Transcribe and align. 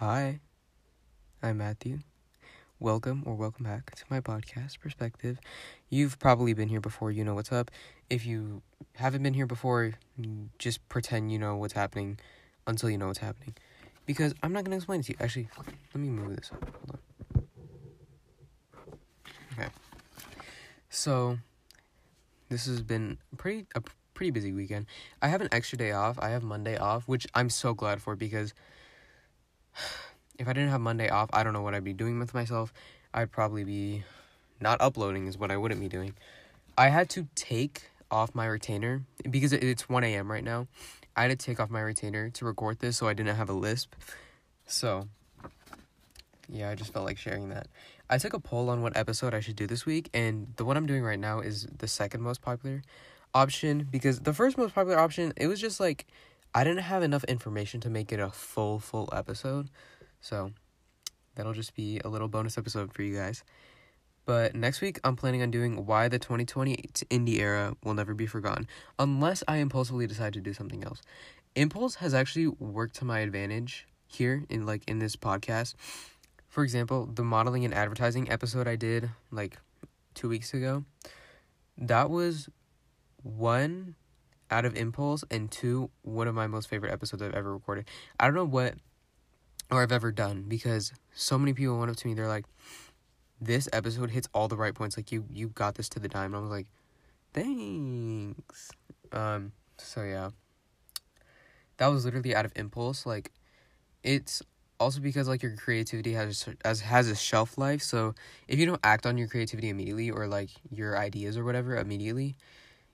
Hi, 0.00 0.40
I'm 1.42 1.58
Matthew. 1.58 1.98
Welcome 2.78 3.22
or 3.26 3.34
welcome 3.34 3.64
back 3.64 3.94
to 3.96 4.04
my 4.08 4.18
podcast, 4.18 4.80
Perspective. 4.80 5.38
You've 5.90 6.18
probably 6.18 6.54
been 6.54 6.70
here 6.70 6.80
before, 6.80 7.10
you 7.10 7.22
know 7.22 7.34
what's 7.34 7.52
up. 7.52 7.70
If 8.08 8.24
you 8.24 8.62
haven't 8.94 9.22
been 9.22 9.34
here 9.34 9.46
before, 9.46 9.92
just 10.58 10.88
pretend 10.88 11.30
you 11.30 11.38
know 11.38 11.54
what's 11.56 11.74
happening 11.74 12.18
until 12.66 12.88
you 12.88 12.96
know 12.96 13.08
what's 13.08 13.18
happening. 13.18 13.54
Because 14.06 14.34
I'm 14.42 14.54
not 14.54 14.64
going 14.64 14.70
to 14.70 14.76
explain 14.78 15.00
it 15.00 15.02
to 15.02 15.12
you. 15.12 15.18
Actually, 15.20 15.48
let 15.94 16.00
me 16.00 16.08
move 16.08 16.34
this 16.34 16.50
up. 16.50 16.64
Hold 16.64 16.98
on. 17.36 17.42
Okay. 19.52 19.68
So, 20.88 21.36
this 22.48 22.64
has 22.64 22.80
been 22.80 23.18
pretty 23.36 23.66
a 23.74 23.82
pretty 24.14 24.30
busy 24.30 24.52
weekend. 24.52 24.86
I 25.20 25.28
have 25.28 25.42
an 25.42 25.50
extra 25.52 25.76
day 25.76 25.92
off. 25.92 26.18
I 26.18 26.30
have 26.30 26.42
Monday 26.42 26.78
off, 26.78 27.06
which 27.06 27.26
I'm 27.34 27.50
so 27.50 27.74
glad 27.74 28.00
for 28.00 28.16
because 28.16 28.54
if 30.38 30.48
I 30.48 30.52
didn't 30.52 30.70
have 30.70 30.80
Monday 30.80 31.08
off, 31.08 31.30
I 31.32 31.42
don't 31.42 31.52
know 31.52 31.62
what 31.62 31.74
I'd 31.74 31.84
be 31.84 31.92
doing 31.92 32.18
with 32.18 32.34
myself. 32.34 32.72
I'd 33.12 33.30
probably 33.30 33.64
be 33.64 34.04
not 34.60 34.80
uploading, 34.80 35.26
is 35.26 35.38
what 35.38 35.50
I 35.50 35.56
wouldn't 35.56 35.80
be 35.80 35.88
doing. 35.88 36.14
I 36.76 36.88
had 36.88 37.10
to 37.10 37.28
take 37.34 37.90
off 38.10 38.34
my 38.34 38.46
retainer 38.46 39.02
because 39.28 39.52
it's 39.52 39.88
1 39.88 40.04
a.m. 40.04 40.30
right 40.30 40.44
now. 40.44 40.66
I 41.16 41.22
had 41.22 41.28
to 41.28 41.36
take 41.36 41.60
off 41.60 41.70
my 41.70 41.80
retainer 41.80 42.30
to 42.30 42.44
record 42.44 42.78
this 42.78 42.96
so 42.96 43.08
I 43.08 43.14
didn't 43.14 43.36
have 43.36 43.50
a 43.50 43.52
lisp. 43.52 43.94
So, 44.66 45.08
yeah, 46.48 46.70
I 46.70 46.74
just 46.74 46.92
felt 46.92 47.04
like 47.04 47.18
sharing 47.18 47.48
that. 47.50 47.66
I 48.08 48.18
took 48.18 48.32
a 48.32 48.40
poll 48.40 48.70
on 48.70 48.82
what 48.82 48.96
episode 48.96 49.34
I 49.34 49.40
should 49.40 49.56
do 49.56 49.66
this 49.66 49.86
week, 49.86 50.10
and 50.14 50.52
the 50.56 50.64
one 50.64 50.76
I'm 50.76 50.86
doing 50.86 51.02
right 51.02 51.18
now 51.18 51.40
is 51.40 51.66
the 51.78 51.86
second 51.86 52.22
most 52.22 52.42
popular 52.42 52.82
option 53.34 53.86
because 53.90 54.20
the 54.20 54.32
first 54.32 54.58
most 54.58 54.74
popular 54.74 54.98
option, 54.98 55.32
it 55.36 55.46
was 55.46 55.60
just 55.60 55.78
like 55.78 56.06
I 56.54 56.64
didn't 56.64 56.82
have 56.82 57.02
enough 57.02 57.24
information 57.24 57.80
to 57.82 57.90
make 57.90 58.12
it 58.12 58.20
a 58.20 58.30
full, 58.30 58.78
full 58.78 59.08
episode. 59.12 59.70
So 60.20 60.52
that'll 61.34 61.52
just 61.52 61.74
be 61.74 62.00
a 62.04 62.08
little 62.08 62.28
bonus 62.28 62.58
episode 62.58 62.92
for 62.92 63.02
you 63.02 63.16
guys. 63.16 63.44
But 64.26 64.54
next 64.54 64.80
week, 64.80 65.00
I'm 65.02 65.16
planning 65.16 65.42
on 65.42 65.50
doing 65.50 65.86
why 65.86 66.08
the 66.08 66.18
2020 66.18 66.76
indie 67.10 67.38
era 67.38 67.74
will 67.82 67.94
never 67.94 68.14
be 68.14 68.26
forgotten, 68.26 68.68
unless 68.98 69.42
I 69.48 69.56
impulsively 69.56 70.06
decide 70.06 70.34
to 70.34 70.40
do 70.40 70.52
something 70.52 70.84
else. 70.84 71.00
Impulse 71.54 71.96
has 71.96 72.14
actually 72.14 72.46
worked 72.46 72.96
to 72.96 73.04
my 73.04 73.20
advantage 73.20 73.86
here 74.06 74.44
in 74.48 74.66
like 74.66 74.82
in 74.88 74.98
this 74.98 75.16
podcast. 75.16 75.74
For 76.48 76.62
example, 76.64 77.06
the 77.06 77.24
modeling 77.24 77.64
and 77.64 77.72
advertising 77.72 78.30
episode 78.30 78.68
I 78.68 78.76
did 78.76 79.10
like 79.30 79.58
two 80.14 80.28
weeks 80.28 80.52
ago, 80.52 80.84
that 81.78 82.10
was 82.10 82.48
one 83.22 83.94
out 84.50 84.64
of 84.64 84.76
impulse 84.76 85.24
and 85.30 85.50
two 85.50 85.90
one 86.02 86.28
of 86.28 86.34
my 86.34 86.46
most 86.46 86.68
favorite 86.68 86.92
episodes 86.92 87.22
I've 87.22 87.34
ever 87.34 87.52
recorded. 87.52 87.88
I 88.18 88.26
don't 88.26 88.34
know 88.34 88.44
what 88.44 88.74
or 89.70 89.82
I've 89.82 89.92
ever 89.92 90.10
done 90.10 90.44
because 90.48 90.92
so 91.12 91.38
many 91.38 91.52
people 91.52 91.78
went 91.78 91.90
up 91.90 91.96
to 91.96 92.08
me 92.08 92.14
they're 92.14 92.28
like 92.28 92.44
this 93.40 93.68
episode 93.72 94.10
hits 94.10 94.28
all 94.34 94.48
the 94.48 94.56
right 94.56 94.74
points 94.74 94.96
like 94.96 95.12
you 95.12 95.24
you 95.30 95.48
got 95.48 95.76
this 95.76 95.88
to 95.90 96.00
the 96.00 96.08
dime 96.08 96.34
and 96.34 96.36
I 96.36 96.40
was 96.40 96.50
like 96.50 96.66
thanks. 97.32 98.70
Um 99.12 99.52
so 99.78 100.02
yeah. 100.02 100.30
That 101.78 101.86
was 101.86 102.04
literally 102.04 102.34
out 102.34 102.44
of 102.44 102.52
impulse 102.56 103.06
like 103.06 103.30
it's 104.02 104.42
also 104.80 105.00
because 105.00 105.28
like 105.28 105.42
your 105.42 105.54
creativity 105.56 106.14
has 106.14 106.48
as 106.64 106.80
has 106.80 107.08
a 107.08 107.14
shelf 107.14 107.58
life 107.58 107.82
so 107.82 108.14
if 108.48 108.58
you 108.58 108.64
don't 108.64 108.80
act 108.82 109.06
on 109.06 109.18
your 109.18 109.28
creativity 109.28 109.68
immediately 109.68 110.10
or 110.10 110.26
like 110.26 110.50
your 110.70 110.96
ideas 110.96 111.36
or 111.36 111.44
whatever 111.44 111.76
immediately 111.76 112.34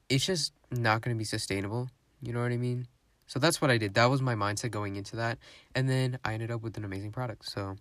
it's 0.09 0.27
just 0.27 0.53
not 0.71 1.03
going 1.03 1.15
to 1.15 1.19
be 1.19 1.25
sustainable. 1.25 1.91
You 2.23 2.33
know 2.33 2.43
what 2.43 2.53
I 2.53 2.57
mean? 2.57 2.87
So 3.27 3.39
that's 3.39 3.61
what 3.61 3.71
I 3.71 3.79
did. 3.79 3.95
That 3.95 4.07
was 4.07 4.23
my 4.23 4.35
mindset 4.35 4.71
going 4.71 4.97
into 4.97 5.17
that. 5.17 5.39
And 5.75 5.89
then 5.89 6.19
I 6.25 6.35
ended 6.35 6.51
up 6.51 6.63
with 6.63 6.77
an 6.77 6.85
amazing 6.85 7.13
product. 7.13 7.49
So 7.49 7.77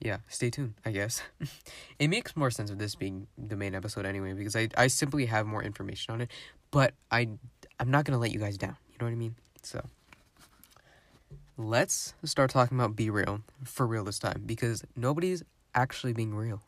yeah, 0.00 0.18
stay 0.28 0.50
tuned, 0.50 0.74
I 0.84 0.90
guess. 0.90 1.22
it 1.98 2.08
makes 2.08 2.36
more 2.36 2.50
sense 2.50 2.70
of 2.70 2.78
this 2.78 2.94
being 2.94 3.26
the 3.38 3.56
main 3.56 3.74
episode 3.74 4.06
anyway 4.06 4.32
because 4.34 4.54
I 4.54 4.68
I 4.76 4.86
simply 4.88 5.26
have 5.26 5.46
more 5.46 5.62
information 5.62 6.14
on 6.14 6.20
it, 6.20 6.30
but 6.70 6.94
I 7.10 7.28
I'm 7.80 7.90
not 7.90 8.04
going 8.04 8.12
to 8.12 8.20
let 8.20 8.30
you 8.30 8.38
guys 8.38 8.56
down. 8.56 8.76
You 8.90 8.96
know 9.00 9.06
what 9.06 9.12
I 9.12 9.16
mean? 9.16 9.34
So 9.62 9.84
let's 11.56 12.14
start 12.24 12.50
talking 12.50 12.78
about 12.78 12.96
be 12.96 13.10
real 13.10 13.40
for 13.64 13.86
real 13.86 14.04
this 14.04 14.18
time 14.18 14.42
because 14.46 14.84
nobody's 14.94 15.42
actually 15.74 16.12
being 16.12 16.34
real. 16.34 16.62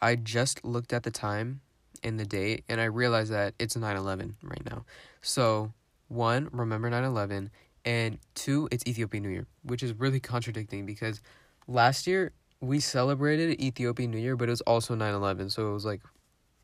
I 0.00 0.16
just 0.16 0.64
looked 0.64 0.92
at 0.92 1.02
the 1.02 1.10
time 1.10 1.60
and 2.02 2.18
the 2.18 2.24
date 2.24 2.64
and 2.68 2.80
I 2.80 2.84
realized 2.84 3.32
that 3.32 3.54
it's 3.58 3.76
9/11 3.76 4.34
right 4.42 4.64
now. 4.64 4.84
So, 5.22 5.72
one, 6.08 6.48
remember 6.52 6.90
9/11 6.90 7.50
and 7.84 8.18
two, 8.34 8.68
it's 8.70 8.86
Ethiopian 8.86 9.22
New 9.22 9.30
Year, 9.30 9.46
which 9.62 9.82
is 9.82 9.92
really 9.94 10.20
contradicting 10.20 10.86
because 10.86 11.20
last 11.66 12.06
year 12.06 12.32
we 12.60 12.80
celebrated 12.80 13.60
Ethiopian 13.60 14.10
New 14.10 14.18
Year, 14.18 14.36
but 14.36 14.48
it 14.48 14.52
was 14.52 14.60
also 14.62 14.94
9/11. 14.94 15.50
So 15.50 15.70
it 15.70 15.72
was 15.72 15.84
like, 15.84 16.02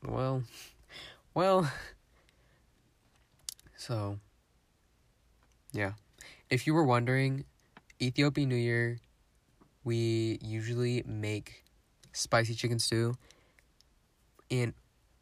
well, 0.03 0.43
well, 1.35 1.71
so 3.77 4.19
yeah. 5.73 5.93
If 6.51 6.67
you 6.67 6.75
were 6.75 6.85
wondering, 6.85 7.45
Ethiopian 8.01 8.49
New 8.49 8.57
Year 8.57 8.99
we 9.85 10.39
usually 10.41 11.03
make 11.07 11.64
spicy 12.15 12.55
chicken 12.55 12.79
stew, 12.79 13.15
and 14.51 14.73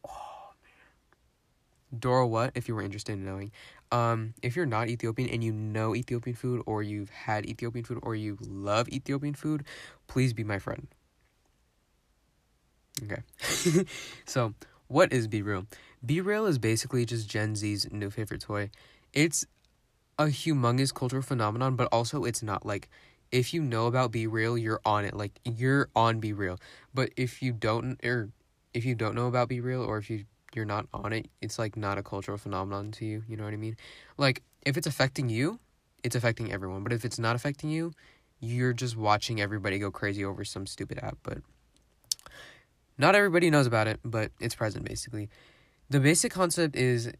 oh 0.07 0.53
man, 0.63 1.99
doro 1.99 2.27
wat? 2.27 2.53
If 2.55 2.69
you 2.69 2.75
were 2.75 2.83
interested 2.83 3.13
in 3.13 3.25
knowing, 3.25 3.51
um, 3.91 4.35
if 4.43 4.55
you're 4.55 4.67
not 4.67 4.89
Ethiopian 4.89 5.29
and 5.29 5.43
you 5.43 5.53
know 5.53 5.97
Ethiopian 5.97 6.37
food, 6.37 6.63
or 6.67 6.83
you've 6.83 7.11
had 7.11 7.47
Ethiopian 7.47 7.85
food, 7.85 7.99
or 8.03 8.15
you 8.15 8.39
love 8.41 8.89
Ethiopian 8.89 9.35
food, 9.35 9.65
please 10.07 10.33
be 10.33 10.45
my 10.45 10.59
friend. 10.59 10.87
Okay, 13.03 13.23
so 14.27 14.55
what 14.87 15.13
is 15.13 15.27
BeReal? 15.27 15.67
Be 16.05 16.21
Real 16.21 16.47
is 16.47 16.59
basically 16.59 17.07
just 17.07 17.29
Gen 17.29 17.57
Z's 17.57 17.91
new 17.91 18.11
favorite 18.11 18.43
toy. 18.43 18.71
It's 19.13 19.47
a 20.19 20.25
humongous 20.25 20.95
cultural 20.95 21.23
phenomenon, 21.23 21.77
but 21.77 21.89
also 21.91 22.25
it's 22.25 22.43
not 22.43 22.67
like 22.67 22.89
if 23.32 23.54
you 23.54 23.62
know 23.62 23.87
about 23.87 24.12
Be 24.12 24.26
Real, 24.26 24.56
you're 24.56 24.81
on 24.84 25.04
it. 25.04 25.15
Like 25.15 25.32
you're 25.44 25.88
on 25.97 26.20
Be 26.20 26.32
Real. 26.32 26.59
But 26.94 27.10
if 27.16 27.43
you 27.43 27.53
don't 27.53 27.98
or 28.04 28.28
if 28.75 28.84
you 28.84 28.94
don't 28.94 29.15
know 29.15 29.26
about 29.26 29.48
Be 29.48 29.60
Real 29.60 29.82
or 29.82 29.98
if 29.98 30.10
you 30.10 30.25
you're 30.54 30.66
not 30.66 30.87
on 30.93 31.15
it, 31.15 31.28
it's 31.41 31.59
like 31.59 31.76
not 31.76 31.97
a 31.97 32.03
cultural 32.03 32.37
phenomenon 32.37 32.93
to 32.93 33.06
you, 33.06 33.25
you 33.26 33.38
know 33.38 33.44
what 33.44 33.54
I 33.54 33.56
mean? 33.56 33.76
Like 34.19 34.43
if 34.66 34.76
it's 34.76 34.87
affecting 34.87 35.31
you, 35.31 35.59
it's 36.04 36.15
affecting 36.15 36.53
everyone. 36.53 36.82
But 36.82 36.93
if 36.93 37.06
it's 37.06 37.19
not 37.19 37.34
affecting 37.34 37.70
you, 37.70 37.93
you're 38.38 38.75
just 38.75 38.97
watching 38.97 39.41
everybody 39.41 39.78
go 39.78 39.91
crazy 39.91 40.25
over 40.25 40.44
some 40.44 40.66
stupid 40.66 40.99
app, 41.03 41.16
but 41.22 41.38
not 42.99 43.14
everybody 43.14 43.49
knows 43.49 43.66
about 43.66 43.87
it, 43.87 43.99
but 44.04 44.31
it's 44.41 44.54
present 44.54 44.84
basically. 44.84 45.31
The 45.88 46.00
basic 46.00 46.32
concept 46.32 46.76
is 46.76 47.10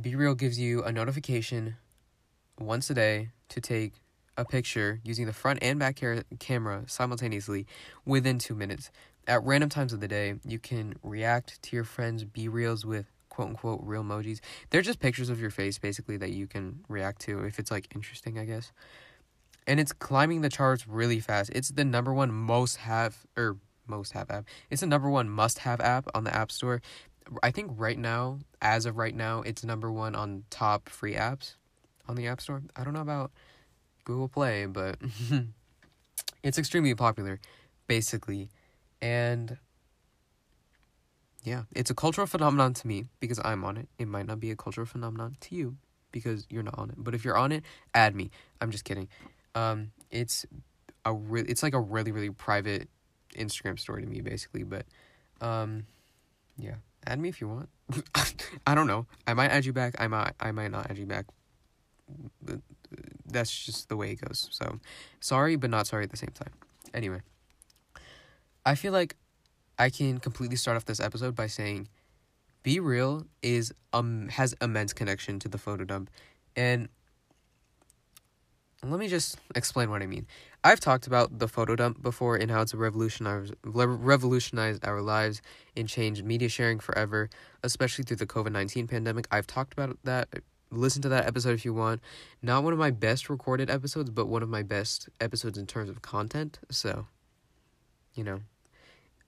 Be 0.00 0.14
Real 0.14 0.36
gives 0.36 0.58
you 0.58 0.84
a 0.84 0.92
notification 0.92 1.76
once 2.60 2.90
a 2.90 2.94
day 2.94 3.30
to 3.48 3.60
take 3.60 3.94
a 4.38 4.44
picture 4.44 5.00
using 5.04 5.26
the 5.26 5.32
front 5.32 5.58
and 5.60 5.78
back 5.78 6.00
camera 6.38 6.84
simultaneously 6.86 7.66
within 8.06 8.38
two 8.38 8.54
minutes. 8.54 8.90
At 9.26 9.44
random 9.44 9.68
times 9.68 9.92
of 9.92 10.00
the 10.00 10.08
day, 10.08 10.36
you 10.46 10.58
can 10.58 10.94
react 11.02 11.60
to 11.60 11.76
your 11.76 11.84
friends' 11.84 12.24
B 12.24 12.48
reels 12.48 12.86
with 12.86 13.06
quote 13.28 13.48
unquote 13.48 13.80
real 13.82 14.02
emojis. 14.02 14.40
They're 14.70 14.80
just 14.80 15.00
pictures 15.00 15.28
of 15.28 15.40
your 15.40 15.50
face 15.50 15.78
basically 15.78 16.16
that 16.16 16.30
you 16.30 16.46
can 16.46 16.80
react 16.88 17.20
to 17.22 17.44
if 17.44 17.58
it's 17.58 17.70
like 17.70 17.88
interesting, 17.94 18.38
I 18.38 18.44
guess. 18.44 18.72
And 19.66 19.78
it's 19.78 19.92
climbing 19.92 20.40
the 20.40 20.48
charts 20.48 20.88
really 20.88 21.20
fast. 21.20 21.50
It's 21.54 21.68
the 21.68 21.84
number 21.84 22.14
one 22.14 22.32
most 22.32 22.76
have 22.76 23.26
or 23.36 23.58
most 23.86 24.12
have 24.12 24.30
app. 24.30 24.46
It's 24.70 24.80
the 24.80 24.86
number 24.86 25.10
one 25.10 25.28
must 25.28 25.58
have 25.60 25.80
app 25.80 26.08
on 26.14 26.24
the 26.24 26.34
App 26.34 26.50
Store. 26.50 26.80
I 27.42 27.50
think 27.50 27.72
right 27.74 27.98
now, 27.98 28.38
as 28.62 28.86
of 28.86 28.96
right 28.96 29.14
now, 29.14 29.42
it's 29.42 29.64
number 29.64 29.92
one 29.92 30.14
on 30.14 30.44
top 30.48 30.88
free 30.88 31.14
apps 31.14 31.56
on 32.08 32.16
the 32.16 32.26
App 32.26 32.40
Store. 32.40 32.62
I 32.76 32.84
don't 32.84 32.94
know 32.94 33.02
about 33.02 33.30
Google 34.08 34.28
Play, 34.28 34.64
but 34.64 34.96
it's 36.42 36.58
extremely 36.58 36.94
popular, 36.94 37.38
basically. 37.86 38.48
And 39.02 39.58
yeah, 41.44 41.64
it's 41.76 41.90
a 41.90 41.94
cultural 41.94 42.26
phenomenon 42.26 42.72
to 42.74 42.86
me 42.86 43.04
because 43.20 43.38
I'm 43.44 43.64
on 43.64 43.76
it. 43.76 43.88
It 43.98 44.08
might 44.08 44.26
not 44.26 44.40
be 44.40 44.50
a 44.50 44.56
cultural 44.56 44.86
phenomenon 44.86 45.36
to 45.42 45.54
you 45.54 45.76
because 46.10 46.46
you're 46.48 46.62
not 46.62 46.78
on 46.78 46.88
it. 46.88 46.96
But 46.96 47.14
if 47.14 47.22
you're 47.22 47.36
on 47.36 47.52
it, 47.52 47.62
add 47.94 48.16
me. 48.16 48.30
I'm 48.62 48.70
just 48.70 48.84
kidding. 48.84 49.08
Um, 49.54 49.92
it's 50.10 50.46
a 51.04 51.12
re- 51.12 51.44
it's 51.46 51.62
like 51.62 51.74
a 51.74 51.80
really 51.80 52.10
really 52.10 52.30
private 52.30 52.88
Instagram 53.36 53.78
story 53.78 54.02
to 54.02 54.08
me 54.08 54.22
basically, 54.22 54.62
but 54.62 54.86
um, 55.42 55.84
yeah, 56.56 56.76
add 57.06 57.20
me 57.20 57.28
if 57.28 57.42
you 57.42 57.48
want. 57.48 57.68
I 58.66 58.74
don't 58.74 58.86
know. 58.86 59.06
I 59.26 59.34
might 59.34 59.50
add 59.50 59.66
you 59.66 59.74
back. 59.74 59.96
I 59.98 60.08
might 60.08 60.32
I 60.40 60.50
might 60.50 60.70
not 60.70 60.90
add 60.90 60.96
you 60.96 61.04
back 61.04 61.26
that's 63.30 63.66
just 63.66 63.88
the 63.88 63.96
way 63.96 64.12
it 64.12 64.20
goes. 64.20 64.48
So, 64.50 64.80
sorry, 65.20 65.56
but 65.56 65.70
not 65.70 65.86
sorry 65.86 66.04
at 66.04 66.10
the 66.10 66.16
same 66.16 66.32
time. 66.34 66.52
Anyway, 66.94 67.20
I 68.64 68.74
feel 68.74 68.92
like 68.92 69.16
I 69.78 69.90
can 69.90 70.18
completely 70.18 70.56
start 70.56 70.76
off 70.76 70.84
this 70.84 71.00
episode 71.00 71.34
by 71.36 71.46
saying 71.46 71.88
Be 72.62 72.80
Real 72.80 73.26
is 73.42 73.72
um 73.92 74.28
has 74.28 74.54
immense 74.60 74.92
connection 74.92 75.38
to 75.40 75.48
the 75.48 75.58
photo 75.58 75.84
dump, 75.84 76.10
and 76.56 76.88
let 78.84 79.00
me 79.00 79.08
just 79.08 79.38
explain 79.54 79.90
what 79.90 80.02
I 80.02 80.06
mean. 80.06 80.26
I've 80.62 80.80
talked 80.80 81.06
about 81.06 81.38
the 81.38 81.48
photo 81.48 81.76
dump 81.76 82.02
before 82.02 82.36
and 82.36 82.50
how 82.50 82.62
it's 82.62 82.74
revolutionized 82.74 83.54
revolutionized 83.64 84.84
our 84.84 85.02
lives 85.02 85.42
and 85.76 85.88
changed 85.88 86.24
media 86.24 86.48
sharing 86.48 86.78
forever, 86.78 87.28
especially 87.62 88.04
through 88.04 88.18
the 88.18 88.26
COVID 88.26 88.52
nineteen 88.52 88.86
pandemic. 88.86 89.26
I've 89.30 89.46
talked 89.46 89.72
about 89.72 89.98
that. 90.04 90.28
Listen 90.70 91.02
to 91.02 91.08
that 91.08 91.26
episode 91.26 91.54
if 91.54 91.64
you 91.64 91.72
want. 91.72 92.00
Not 92.42 92.62
one 92.62 92.72
of 92.72 92.78
my 92.78 92.90
best 92.90 93.30
recorded 93.30 93.70
episodes, 93.70 94.10
but 94.10 94.26
one 94.26 94.42
of 94.42 94.48
my 94.48 94.62
best 94.62 95.08
episodes 95.20 95.56
in 95.56 95.66
terms 95.66 95.88
of 95.88 96.02
content. 96.02 96.58
So, 96.70 97.06
you 98.14 98.24
know, 98.24 98.40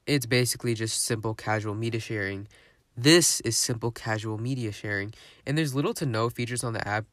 it's 0.07 0.27
basically 0.27 0.75
just 0.75 1.03
simple 1.03 1.35
casual 1.35 1.75
media 1.75 2.01
sharing. 2.01 2.49
This 2.97 3.41
is 3.41 3.57
simple 3.57 3.91
casual 3.91 4.39
media 4.39 4.73
sharing, 4.73 5.15
and 5.47 5.57
there's 5.57 5.75
little 5.75 5.95
to 5.95 6.07
no 6.07 6.29
features 6.29 6.63
on 6.63 6.75
the 6.75 6.87
app 6.87 7.07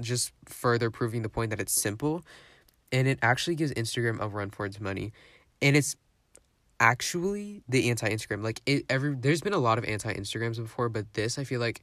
just 0.00 0.32
further 0.46 0.90
proving 0.90 1.22
the 1.22 1.28
point 1.28 1.50
that 1.50 1.60
it's 1.60 1.72
simple 1.72 2.22
and 2.92 3.06
it 3.06 3.18
actually 3.22 3.54
gives 3.54 3.72
Instagram 3.72 4.20
a 4.20 4.28
run 4.28 4.50
for 4.50 4.66
its 4.66 4.80
money. 4.80 5.12
And 5.62 5.76
it's 5.76 5.96
actually 6.78 7.62
the 7.68 7.90
anti-Instagram. 7.90 8.42
Like 8.42 8.62
it 8.66 8.84
every 8.88 9.14
there's 9.14 9.42
been 9.42 9.52
a 9.52 9.58
lot 9.58 9.78
of 9.78 9.84
anti-Instagrams 9.84 10.56
before, 10.56 10.88
but 10.88 11.12
this 11.14 11.38
I 11.38 11.44
feel 11.44 11.60
like 11.60 11.82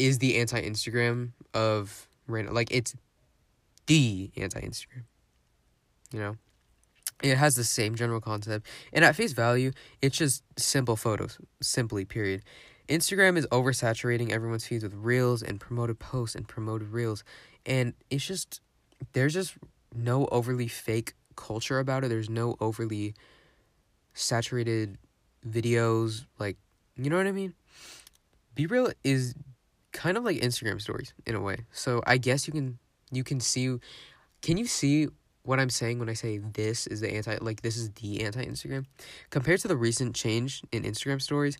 is 0.00 0.18
the 0.18 0.38
anti-Instagram 0.38 1.32
of 1.52 2.08
random 2.26 2.54
like 2.54 2.70
it's 2.70 2.94
the 3.86 4.30
anti-Instagram. 4.36 5.04
You 6.12 6.20
know? 6.20 6.36
It 7.22 7.36
has 7.36 7.54
the 7.54 7.64
same 7.64 7.94
general 7.96 8.20
concept. 8.20 8.66
And 8.92 9.04
at 9.04 9.14
face 9.14 9.32
value, 9.32 9.72
it's 10.00 10.16
just 10.16 10.42
simple 10.58 10.96
photos. 10.96 11.38
Simply, 11.60 12.06
period. 12.06 12.42
Instagram 12.88 13.36
is 13.36 13.46
oversaturating 13.48 14.30
everyone's 14.30 14.66
feeds 14.66 14.82
with 14.82 14.94
reels 14.94 15.42
and 15.42 15.60
promoted 15.60 15.98
posts 15.98 16.34
and 16.34 16.48
promoted 16.48 16.88
reels. 16.88 17.22
And 17.66 17.92
it's 18.08 18.26
just 18.26 18.60
there's 19.12 19.34
just 19.34 19.54
no 19.94 20.26
overly 20.32 20.66
fake 20.66 21.12
culture 21.36 21.78
about 21.78 22.04
it. 22.04 22.08
There's 22.08 22.30
no 22.30 22.56
overly 22.58 23.14
saturated 24.14 24.98
videos 25.46 26.26
like 26.38 26.56
you 26.96 27.10
know 27.10 27.16
what 27.16 27.26
I 27.26 27.32
mean? 27.32 27.54
Be 28.54 28.66
real 28.66 28.92
is 29.04 29.34
kind 29.92 30.16
of 30.16 30.24
like 30.24 30.38
Instagram 30.38 30.80
stories 30.80 31.14
in 31.26 31.34
a 31.34 31.40
way. 31.40 31.64
So 31.72 32.02
I 32.06 32.18
guess 32.18 32.46
you 32.46 32.52
can 32.52 32.78
you 33.10 33.24
can 33.24 33.40
see 33.40 33.78
can 34.42 34.56
you 34.56 34.66
see 34.66 35.08
what 35.42 35.58
I'm 35.58 35.70
saying 35.70 35.98
when 35.98 36.08
I 36.08 36.14
say 36.14 36.38
this 36.38 36.86
is 36.86 37.00
the 37.00 37.12
anti 37.12 37.36
like 37.40 37.62
this 37.62 37.76
is 37.76 37.90
the 37.90 38.22
anti 38.22 38.44
Instagram 38.44 38.86
compared 39.30 39.60
to 39.60 39.68
the 39.68 39.76
recent 39.76 40.14
change 40.14 40.62
in 40.72 40.82
Instagram 40.84 41.20
stories 41.20 41.58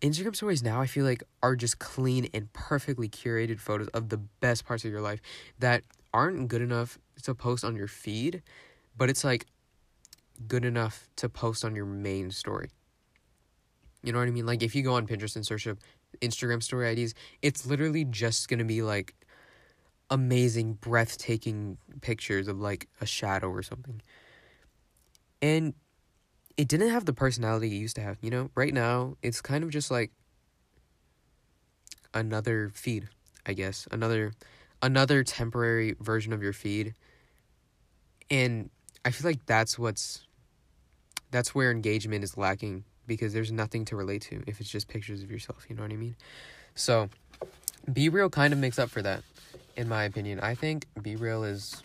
Instagram 0.00 0.34
stories 0.34 0.62
now 0.62 0.80
I 0.80 0.86
feel 0.86 1.04
like 1.04 1.22
are 1.42 1.54
just 1.54 1.78
clean 1.78 2.28
and 2.32 2.52
perfectly 2.52 3.08
curated 3.08 3.60
photos 3.60 3.88
of 3.88 4.08
the 4.08 4.16
best 4.16 4.64
parts 4.64 4.84
of 4.84 4.90
your 4.90 5.02
life 5.02 5.20
that 5.58 5.82
aren't 6.12 6.48
good 6.48 6.62
enough 6.62 6.98
to 7.22 7.34
post 7.34 7.64
on 7.64 7.76
your 7.76 7.86
feed, 7.86 8.42
but 8.96 9.10
it's 9.10 9.24
like 9.24 9.46
good 10.48 10.64
enough 10.64 11.08
to 11.16 11.28
post 11.28 11.64
on 11.64 11.76
your 11.76 11.84
main 11.84 12.30
story. 12.30 12.70
You 14.02 14.12
know 14.12 14.18
what 14.18 14.28
I 14.28 14.30
mean? 14.30 14.46
Like 14.46 14.62
if 14.62 14.74
you 14.74 14.82
go 14.82 14.94
on 14.94 15.06
Pinterest 15.06 15.36
and 15.36 15.44
search 15.44 15.66
up 15.66 15.78
Instagram 16.20 16.62
story 16.62 16.92
IDs, 16.92 17.14
it's 17.42 17.66
literally 17.66 18.04
just 18.04 18.48
to 18.58 18.64
be 18.64 18.82
like 18.82 19.14
amazing 20.10 20.74
breathtaking 20.74 21.78
pictures 22.00 22.48
of 22.48 22.60
like 22.60 22.88
a 23.00 23.06
shadow 23.06 23.48
or 23.48 23.62
something. 23.62 24.02
And 25.40 25.74
it 26.56 26.68
didn't 26.68 26.90
have 26.90 27.06
the 27.06 27.12
personality 27.12 27.68
it 27.68 27.78
used 27.78 27.96
to 27.96 28.02
have. 28.02 28.18
You 28.20 28.30
know, 28.30 28.50
right 28.54 28.74
now 28.74 29.16
it's 29.22 29.40
kind 29.40 29.64
of 29.64 29.70
just 29.70 29.90
like 29.90 30.10
another 32.12 32.70
feed, 32.74 33.08
I 33.46 33.52
guess, 33.52 33.88
another 33.90 34.32
another 34.82 35.22
temporary 35.22 35.96
version 36.00 36.32
of 36.32 36.42
your 36.42 36.52
feed. 36.52 36.94
And 38.30 38.70
I 39.04 39.10
feel 39.10 39.30
like 39.30 39.46
that's 39.46 39.78
what's 39.78 40.26
that's 41.30 41.54
where 41.54 41.70
engagement 41.70 42.24
is 42.24 42.36
lacking 42.36 42.84
because 43.06 43.32
there's 43.32 43.52
nothing 43.52 43.84
to 43.86 43.96
relate 43.96 44.22
to 44.22 44.42
if 44.46 44.60
it's 44.60 44.70
just 44.70 44.88
pictures 44.88 45.22
of 45.22 45.30
yourself, 45.30 45.66
you 45.68 45.76
know 45.76 45.82
what 45.82 45.92
I 45.92 45.96
mean? 45.96 46.16
So, 46.74 47.08
Be 47.92 48.08
Real 48.08 48.30
kind 48.30 48.52
of 48.52 48.58
makes 48.58 48.78
up 48.78 48.90
for 48.90 49.02
that 49.02 49.22
in 49.76 49.88
my 49.88 50.04
opinion. 50.04 50.40
I 50.40 50.54
think 50.54 50.86
Be 51.00 51.16
Real 51.16 51.44
is 51.44 51.82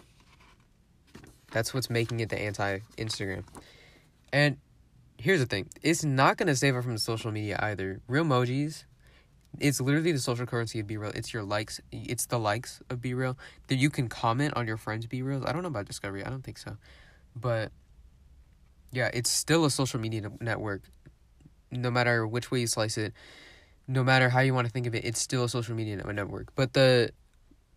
that's 1.51 1.73
what's 1.73 1.89
making 1.89 2.19
it 2.19 2.29
the 2.29 2.39
anti 2.39 2.79
Instagram. 2.97 3.43
And 4.33 4.57
here's 5.17 5.39
the 5.39 5.45
thing 5.45 5.69
it's 5.81 6.03
not 6.03 6.37
going 6.37 6.47
to 6.47 6.55
save 6.55 6.75
it 6.75 6.83
from 6.83 6.97
social 6.97 7.31
media 7.31 7.57
either. 7.61 8.01
Real 8.07 8.25
emojis, 8.25 8.83
it's 9.59 9.79
literally 9.79 10.11
the 10.11 10.19
social 10.19 10.45
currency 10.45 10.79
of 10.79 10.87
Be 10.87 10.97
Real. 10.97 11.11
It's 11.11 11.33
your 11.33 11.43
likes, 11.43 11.79
it's 11.91 12.25
the 12.25 12.39
likes 12.39 12.81
of 12.89 13.01
Be 13.01 13.13
Real. 13.13 13.37
That 13.67 13.75
you 13.75 13.89
can 13.89 14.09
comment 14.09 14.55
on 14.55 14.67
your 14.67 14.77
friends' 14.77 15.07
Be 15.07 15.21
Reals. 15.21 15.45
I 15.45 15.53
don't 15.53 15.61
know 15.61 15.69
about 15.69 15.85
Discovery, 15.85 16.23
I 16.23 16.29
don't 16.29 16.43
think 16.43 16.57
so. 16.57 16.77
But 17.35 17.71
yeah, 18.91 19.09
it's 19.13 19.29
still 19.29 19.65
a 19.65 19.71
social 19.71 19.99
media 19.99 20.29
network. 20.41 20.81
No 21.71 21.91
matter 21.91 22.25
which 22.25 22.51
way 22.51 22.61
you 22.61 22.67
slice 22.67 22.97
it, 22.97 23.13
no 23.87 24.03
matter 24.03 24.29
how 24.29 24.39
you 24.39 24.53
want 24.53 24.67
to 24.67 24.71
think 24.71 24.87
of 24.87 24.95
it, 24.95 25.05
it's 25.05 25.19
still 25.19 25.43
a 25.43 25.49
social 25.49 25.75
media 25.75 25.97
network. 25.97 26.53
But 26.55 26.73
the 26.73 27.11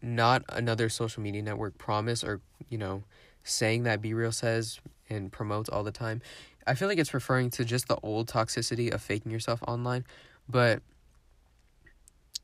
not 0.00 0.44
another 0.48 0.88
social 0.88 1.22
media 1.22 1.42
network 1.42 1.76
promise 1.76 2.22
or, 2.22 2.40
you 2.68 2.78
know, 2.78 3.02
saying 3.42 3.82
that 3.84 4.00
Be 4.00 4.14
Real 4.14 4.32
says 4.32 4.80
and 5.10 5.32
promotes 5.32 5.68
all 5.68 5.82
the 5.82 5.90
time 5.90 6.20
I 6.68 6.74
feel 6.74 6.86
like 6.86 6.98
it's 6.98 7.14
referring 7.14 7.48
to 7.50 7.64
just 7.64 7.88
the 7.88 7.96
old 8.02 8.28
toxicity 8.28 8.92
of 8.92 9.00
faking 9.00 9.32
yourself 9.32 9.62
online, 9.66 10.04
but 10.48 10.82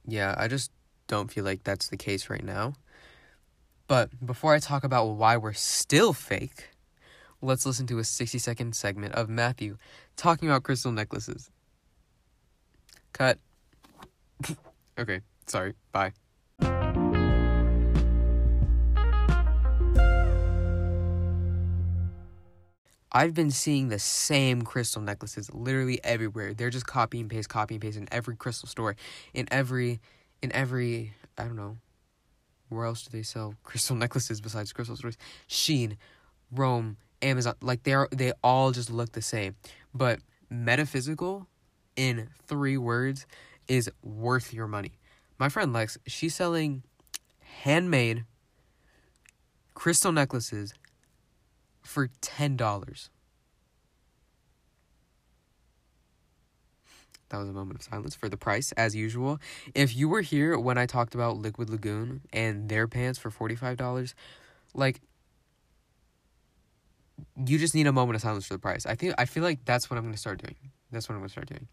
yeah, 0.07 0.35
I 0.39 0.49
just 0.49 0.71
don't 1.07 1.31
feel 1.31 1.45
like 1.45 1.63
that's 1.63 1.89
the 1.89 1.99
case 1.99 2.31
right 2.31 2.43
now. 2.43 2.75
But 3.87 4.09
before 4.25 4.55
I 4.55 4.61
talk 4.61 4.83
about 4.83 5.05
why 5.09 5.37
we're 5.37 5.53
still 5.53 6.15
fake, 6.15 6.71
let's 7.45 7.67
listen 7.67 7.87
to 7.89 7.99
a 7.99 8.05
60 8.05 8.39
second 8.39 8.75
segment 8.75 9.15
of 9.15 9.29
Matthew 9.29 9.77
talking 10.17 10.49
about 10.49 10.63
crystal 10.63 10.93
necklaces. 10.93 11.51
Cut. 13.13 13.39
okay, 14.99 15.21
sorry. 15.47 15.75
Bye. 15.93 16.13
I've 23.17 23.33
been 23.33 23.53
seeing 23.53 23.91
the 23.91 24.01
same 24.01 24.63
crystal 24.63 25.01
necklaces 25.01 25.49
literally 25.55 26.01
everywhere. 26.03 26.53
They're 26.53 26.71
just 26.71 26.87
copy 26.87 27.21
and 27.21 27.31
paste, 27.31 27.49
copy 27.49 27.77
and 27.77 27.83
paste 27.83 27.97
in 27.97 28.09
every 28.11 28.35
crystal 28.35 28.69
store, 28.69 28.97
in 29.33 29.47
every, 29.53 30.01
in 30.43 30.51
every, 30.51 31.13
I 31.39 31.45
don't 31.45 31.55
know, 31.55 31.77
where 32.71 32.87
else 32.87 33.05
do 33.05 33.17
they 33.17 33.23
sell 33.23 33.55
crystal 33.63 33.95
necklaces 33.95 34.41
besides 34.41 34.73
crystal 34.73 34.97
stores? 34.97 35.17
Shein, 35.49 35.97
Romwe, 36.53 36.97
Amazon, 37.25 37.55
like 37.61 37.83
they 37.83 37.95
are, 37.95 38.09
they 38.13 38.33
all 38.43 38.71
just 38.71 38.91
look 38.91 39.13
the 39.13 39.23
same. 39.23 39.57
But 39.93 40.21
metaphysical, 40.51 41.49
in 41.97 42.29
three 42.47 42.77
words, 42.77 43.27
is 43.67 43.91
worth 44.03 44.53
your 44.53 44.69
money. 44.69 44.93
My 45.39 45.49
friend 45.49 45.73
Lex, 45.73 45.99
she's 46.07 46.35
selling 46.35 46.83
handmade 47.41 48.25
crystal 49.75 50.13
necklaces 50.13 50.75
for 51.83 52.09
$10. 52.23 53.09
That 57.31 57.39
was 57.39 57.49
a 57.49 57.53
moment 57.53 57.81
of 57.81 57.85
silence 57.85 58.15
for 58.15 58.29
the 58.29 58.37
price, 58.37 58.71
as 58.73 58.95
usual. 58.95 59.41
If 59.75 59.97
you 59.97 60.09
were 60.09 60.21
here 60.21 60.59
when 60.59 60.79
I 60.79 60.87
talked 60.87 61.15
about 61.15 61.37
Liquid 61.37 61.69
Lagoon 61.69 62.21
and 62.33 62.69
their 62.69 62.87
pants 62.87 63.19
for 63.19 63.31
$45, 63.31 64.15
like, 64.75 65.01
you 67.47 67.59
just 67.59 67.75
need 67.75 67.87
a 67.87 67.93
moment 67.93 68.17
of 68.17 68.23
silence 68.23 68.47
for 68.47 68.55
the 68.55 68.59
price. 68.59 68.87
I 68.87 68.95
think 68.95 69.15
I 69.19 69.25
feel 69.25 69.43
like 69.43 69.65
that's 69.65 69.91
what 69.91 69.97
I'm 69.97 70.05
gonna 70.05 70.17
start 70.17 70.43
doing. 70.43 70.57
That's 70.91 71.09
what 71.09 71.15
I'm 71.15 71.21
gonna 71.21 71.31
start 71.31 71.49
doing. 71.49 71.69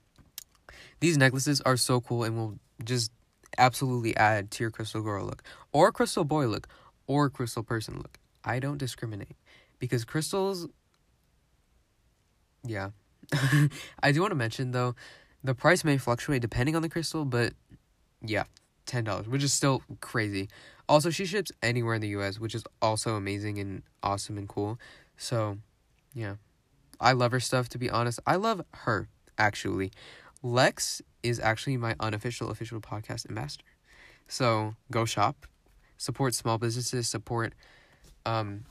These 1.00 1.18
necklaces 1.18 1.62
are 1.62 1.78
so 1.78 2.02
cool 2.02 2.24
and 2.24 2.38
will 2.38 2.60
just 2.84 3.12
absolutely 3.58 4.16
add 4.16 4.52
to 4.52 4.64
your 4.64 4.72
crystal 4.72 5.02
girl 5.02 5.26
look, 5.26 5.44
or 5.72 5.92
crystal 5.92 6.24
boy 6.24 6.48
look, 6.48 6.68
or 7.08 7.30
crystal 7.30 7.64
person 7.64 7.98
look. 7.98 8.20
I 8.44 8.60
don't 8.60 8.78
discriminate 8.78 9.36
because 9.82 10.06
crystals 10.06 10.68
yeah 12.64 12.92
i 14.04 14.12
do 14.12 14.22
want 14.22 14.32
to 14.32 14.36
mention 14.36 14.72
though 14.72 14.96
the 15.44 15.56
price 15.56 15.84
may 15.84 15.98
fluctuate 15.98 16.42
depending 16.42 16.76
on 16.76 16.82
the 16.82 16.90
crystal 16.90 17.26
but 17.26 17.54
yeah 18.26 18.44
$10 18.88 19.28
which 19.28 19.44
is 19.44 19.52
still 19.52 19.82
crazy 20.00 20.48
also 20.88 21.10
she 21.10 21.26
ships 21.26 21.52
anywhere 21.62 21.96
in 21.96 22.02
the 22.02 22.10
us 22.10 22.40
which 22.40 22.56
is 22.56 22.64
also 22.82 23.16
amazing 23.16 23.58
and 23.60 23.82
awesome 24.04 24.38
and 24.38 24.48
cool 24.48 24.80
so 25.22 25.58
yeah 26.14 26.36
i 27.00 27.12
love 27.12 27.32
her 27.32 27.40
stuff 27.40 27.70
to 27.70 27.78
be 27.78 27.90
honest 27.90 28.20
i 28.26 28.36
love 28.36 28.62
her 28.74 29.08
actually 29.38 29.92
lex 30.42 31.02
is 31.22 31.40
actually 31.40 31.78
my 31.78 31.96
unofficial 32.00 32.50
official 32.50 32.82
podcast 32.82 33.28
ambassador 33.30 33.66
so 34.28 34.76
go 34.90 35.06
shop 35.06 35.46
support 35.98 36.34
small 36.34 36.58
businesses 36.58 37.08
support 37.08 37.54
um 38.26 38.64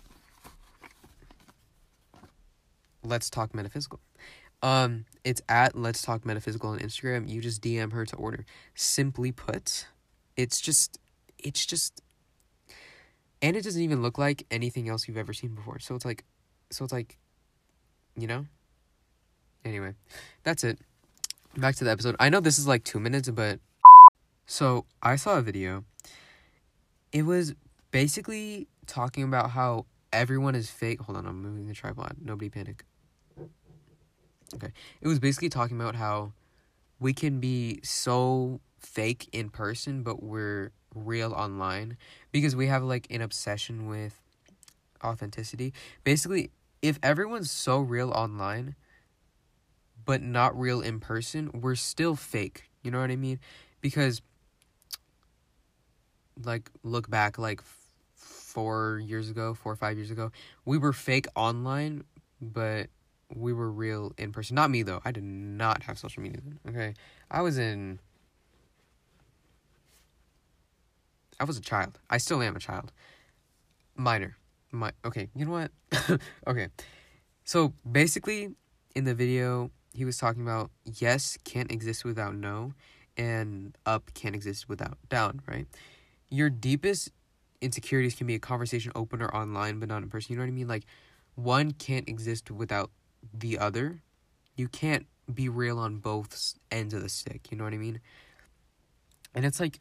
let's 3.02 3.30
talk 3.30 3.54
metaphysical. 3.54 4.00
Um, 4.62 5.06
it's 5.24 5.40
at 5.48 5.76
Let's 5.76 6.02
Talk 6.02 6.26
Metaphysical 6.26 6.70
on 6.70 6.78
Instagram. 6.80 7.28
You 7.28 7.40
just 7.40 7.62
DM 7.62 7.92
her 7.92 8.04
to 8.06 8.16
order. 8.16 8.44
Simply 8.74 9.32
put, 9.32 9.86
it's 10.36 10.60
just, 10.60 10.98
it's 11.38 11.64
just, 11.64 12.02
and 13.40 13.56
it 13.56 13.64
doesn't 13.64 13.82
even 13.82 14.02
look 14.02 14.18
like 14.18 14.46
anything 14.50 14.88
else 14.88 15.08
you've 15.08 15.16
ever 15.16 15.32
seen 15.32 15.54
before. 15.54 15.78
So 15.78 15.94
it's 15.94 16.04
like, 16.04 16.24
so 16.70 16.84
it's 16.84 16.92
like, 16.92 17.18
you 18.16 18.26
know. 18.26 18.46
Anyway, 19.64 19.94
that's 20.42 20.64
it. 20.64 20.78
Back 21.56 21.74
to 21.76 21.84
the 21.84 21.90
episode. 21.90 22.16
I 22.18 22.28
know 22.28 22.40
this 22.40 22.58
is 22.58 22.66
like 22.66 22.84
two 22.84 23.00
minutes, 23.00 23.28
but 23.28 23.58
so 24.46 24.86
I 25.02 25.16
saw 25.16 25.38
a 25.38 25.42
video. 25.42 25.84
It 27.12 27.22
was 27.22 27.54
basically 27.90 28.68
talking 28.86 29.24
about 29.24 29.50
how 29.50 29.86
everyone 30.12 30.54
is 30.54 30.70
fake. 30.70 31.00
Hold 31.02 31.18
on, 31.18 31.26
I'm 31.26 31.42
moving 31.42 31.66
the 31.66 31.74
tripod. 31.74 32.16
Nobody 32.22 32.48
panic. 32.48 32.84
Okay. 34.54 34.72
It 35.00 35.08
was 35.08 35.18
basically 35.18 35.48
talking 35.48 35.80
about 35.80 35.94
how 35.94 36.32
we 36.98 37.12
can 37.12 37.40
be 37.40 37.80
so 37.82 38.60
fake 38.80 39.28
in 39.32 39.50
person, 39.50 40.02
but 40.02 40.22
we're 40.22 40.72
real 40.94 41.32
online 41.32 41.96
because 42.32 42.56
we 42.56 42.66
have 42.66 42.82
like 42.82 43.06
an 43.10 43.22
obsession 43.22 43.86
with 43.86 44.20
authenticity. 45.04 45.72
Basically, 46.04 46.50
if 46.82 46.98
everyone's 47.02 47.50
so 47.50 47.78
real 47.80 48.10
online, 48.10 48.74
but 50.04 50.22
not 50.22 50.58
real 50.58 50.80
in 50.80 51.00
person, 51.00 51.50
we're 51.52 51.74
still 51.74 52.16
fake. 52.16 52.70
You 52.82 52.90
know 52.90 53.00
what 53.00 53.10
I 53.10 53.16
mean? 53.16 53.38
Because, 53.80 54.22
like, 56.42 56.70
look 56.82 57.10
back, 57.10 57.38
like, 57.38 57.62
four 58.14 59.00
years 59.04 59.30
ago, 59.30 59.54
four 59.54 59.72
or 59.72 59.76
five 59.76 59.96
years 59.96 60.10
ago, 60.10 60.32
we 60.64 60.76
were 60.76 60.92
fake 60.92 61.26
online, 61.36 62.04
but 62.40 62.88
we 63.34 63.52
were 63.52 63.70
real 63.70 64.12
in 64.18 64.32
person. 64.32 64.54
Not 64.56 64.70
me 64.70 64.82
though. 64.82 65.00
I 65.04 65.12
did 65.12 65.24
not 65.24 65.84
have 65.84 65.98
social 65.98 66.22
media 66.22 66.40
then. 66.44 66.58
Okay. 66.68 66.94
I 67.30 67.42
was 67.42 67.58
in 67.58 68.00
I 71.38 71.44
was 71.44 71.56
a 71.56 71.60
child. 71.60 71.98
I 72.10 72.18
still 72.18 72.42
am 72.42 72.56
a 72.56 72.58
child. 72.58 72.92
Minor. 73.96 74.36
My 74.72 74.92
okay, 75.04 75.28
you 75.34 75.44
know 75.44 75.52
what? 75.52 76.20
okay. 76.46 76.68
So 77.44 77.72
basically 77.90 78.50
in 78.94 79.04
the 79.04 79.14
video 79.14 79.70
he 79.92 80.04
was 80.04 80.16
talking 80.16 80.42
about 80.42 80.70
yes 80.84 81.36
can't 81.44 81.70
exist 81.72 82.04
without 82.04 82.34
no 82.34 82.72
and 83.16 83.76
up 83.86 84.12
can't 84.14 84.34
exist 84.34 84.68
without 84.68 84.98
down, 85.08 85.42
right? 85.46 85.66
Your 86.28 86.50
deepest 86.50 87.10
insecurities 87.60 88.14
can 88.14 88.26
be 88.26 88.34
a 88.34 88.38
conversation 88.38 88.92
opener 88.94 89.28
online 89.34 89.80
but 89.80 89.88
not 89.88 90.02
in 90.02 90.08
person. 90.08 90.32
You 90.32 90.38
know 90.38 90.44
what 90.44 90.48
I 90.48 90.52
mean? 90.52 90.68
Like 90.68 90.84
one 91.34 91.72
can't 91.72 92.08
exist 92.08 92.50
without 92.50 92.90
the 93.34 93.58
other. 93.58 94.02
You 94.56 94.68
can't 94.68 95.06
be 95.32 95.48
real 95.48 95.78
on 95.78 95.96
both 95.96 96.54
ends 96.70 96.94
of 96.94 97.02
the 97.02 97.08
stick. 97.08 97.50
You 97.50 97.56
know 97.56 97.64
what 97.64 97.74
I 97.74 97.78
mean? 97.78 98.00
And 99.34 99.44
it's 99.44 99.60
like, 99.60 99.80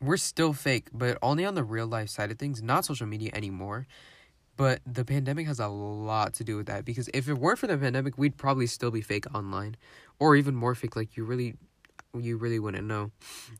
we're 0.00 0.16
still 0.16 0.52
fake, 0.52 0.88
but 0.92 1.18
only 1.22 1.44
on 1.44 1.54
the 1.54 1.64
real 1.64 1.86
life 1.86 2.08
side 2.08 2.30
of 2.30 2.38
things, 2.38 2.62
not 2.62 2.84
social 2.84 3.06
media 3.06 3.30
anymore. 3.32 3.86
But 4.56 4.80
the 4.86 5.04
pandemic 5.04 5.46
has 5.46 5.60
a 5.60 5.68
lot 5.68 6.34
to 6.34 6.44
do 6.44 6.56
with 6.56 6.66
that 6.66 6.84
because 6.84 7.10
if 7.12 7.28
it 7.28 7.34
weren't 7.34 7.58
for 7.58 7.66
the 7.66 7.76
pandemic, 7.76 8.16
we'd 8.16 8.38
probably 8.38 8.66
still 8.66 8.90
be 8.90 9.02
fake 9.02 9.26
online 9.34 9.76
or 10.18 10.34
even 10.34 10.54
more 10.54 10.74
fake. 10.74 10.96
Like, 10.96 11.16
you 11.16 11.24
really. 11.24 11.54
You 12.18 12.38
really 12.38 12.58
wouldn't 12.58 12.86
know. 12.86 13.10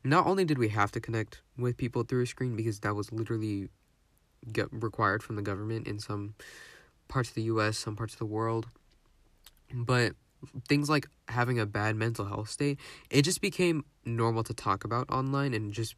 Not 0.03 0.25
only 0.25 0.43
did 0.43 0.57
we 0.57 0.69
have 0.69 0.91
to 0.93 0.99
connect 0.99 1.43
with 1.59 1.77
people 1.77 2.01
through 2.01 2.23
a 2.23 2.25
screen 2.25 2.55
because 2.55 2.79
that 2.79 2.95
was 2.95 3.11
literally 3.11 3.69
get 4.51 4.67
required 4.71 5.21
from 5.21 5.35
the 5.35 5.43
government 5.43 5.87
in 5.87 5.99
some 5.99 6.33
parts 7.07 7.29
of 7.29 7.35
the 7.35 7.43
US, 7.43 7.77
some 7.77 7.95
parts 7.95 8.13
of 8.13 8.19
the 8.19 8.25
world. 8.25 8.67
But 9.71 10.13
things 10.67 10.89
like 10.89 11.07
having 11.27 11.59
a 11.59 11.65
bad 11.65 11.95
mental 11.95 12.25
health 12.25 12.49
state, 12.49 12.79
it 13.09 13.23
just 13.23 13.41
became 13.41 13.85
normal 14.05 14.43
to 14.43 14.53
talk 14.53 14.83
about 14.83 15.09
online 15.09 15.53
and 15.53 15.73
just 15.73 15.95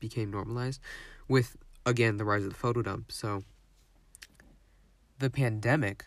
became 0.00 0.30
normalized 0.30 0.80
with 1.28 1.56
again 1.84 2.16
the 2.16 2.24
rise 2.24 2.44
of 2.44 2.50
the 2.50 2.56
photo 2.56 2.82
dump. 2.82 3.12
So 3.12 3.42
the 5.18 5.30
pandemic 5.30 6.06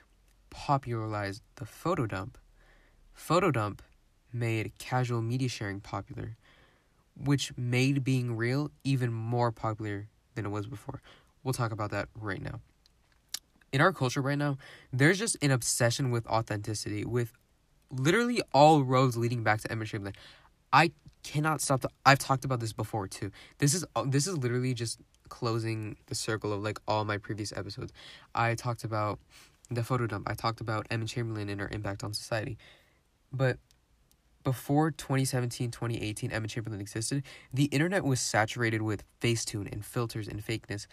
popularized 0.50 1.42
the 1.56 1.66
photo 1.66 2.06
dump. 2.06 2.38
Photo 3.14 3.52
dump 3.52 3.82
made 4.34 4.78
casual 4.78 5.22
media 5.22 5.50
sharing 5.50 5.80
popular, 5.80 6.38
which 7.16 7.56
made 7.58 8.04
being 8.04 8.36
real 8.36 8.72
even 8.84 9.12
more 9.12 9.52
popular 9.52 10.08
than 10.36 10.46
it 10.46 10.50
was 10.50 10.66
before. 10.66 11.02
We'll 11.44 11.54
talk 11.54 11.72
about 11.72 11.92
that 11.92 12.08
right 12.16 12.42
now 12.42 12.62
in 13.72 13.82
our 13.82 13.94
culture 13.94 14.22
right 14.22 14.38
now, 14.38 14.58
there's 14.92 15.20
just 15.20 15.38
an 15.42 15.52
obsession 15.52 16.12
with 16.12 16.28
authenticity, 16.28 17.06
with 17.06 17.34
literally 17.92 18.42
all 18.54 18.84
roads 18.84 19.18
leading 19.18 19.44
back 19.44 19.62
to 19.62 19.72
Emma 19.72 19.86
Chamberlain. 19.86 20.16
I 20.74 20.92
cannot 21.24 21.62
stop. 21.62 21.82
To, 21.82 21.90
I've 22.06 22.20
talked 22.20 22.46
about 22.46 22.60
this 22.60 22.74
before 22.74 23.08
too. 23.08 23.32
This 23.60 23.74
is 23.74 23.86
uh, 23.96 24.06
this 24.08 24.28
is 24.28 24.38
literally 24.38 24.74
just 24.74 25.00
closing 25.30 25.98
the 26.08 26.16
circle 26.16 26.52
of 26.52 26.62
like 26.62 26.80
all 26.88 27.06
my 27.06 27.18
previous 27.18 27.52
episodes. 27.54 27.94
I 28.36 28.56
talked 28.56 28.84
about 28.84 29.20
the 29.70 29.84
photo 29.84 30.08
dump. 30.08 30.30
I 30.30 30.34
talked 30.34 30.62
about 30.62 30.88
Emma 30.90 31.06
Chamberlain 31.06 31.50
and 31.50 31.62
her 31.62 31.70
impact 31.72 32.04
on 32.04 32.14
society. 32.14 32.58
But 33.32 33.58
before 34.44 34.92
2017, 34.92 35.72
2018, 35.72 36.32
Emma 36.32 36.48
Chamberlain 36.48 36.82
existed, 36.82 37.24
the 37.54 37.66
internet 37.66 38.04
was 38.04 38.20
saturated 38.20 38.82
with 38.82 39.04
Facetune 39.22 39.72
and 39.72 39.86
filters 39.86 40.28
and 40.28 40.46
fakeness 40.46 40.88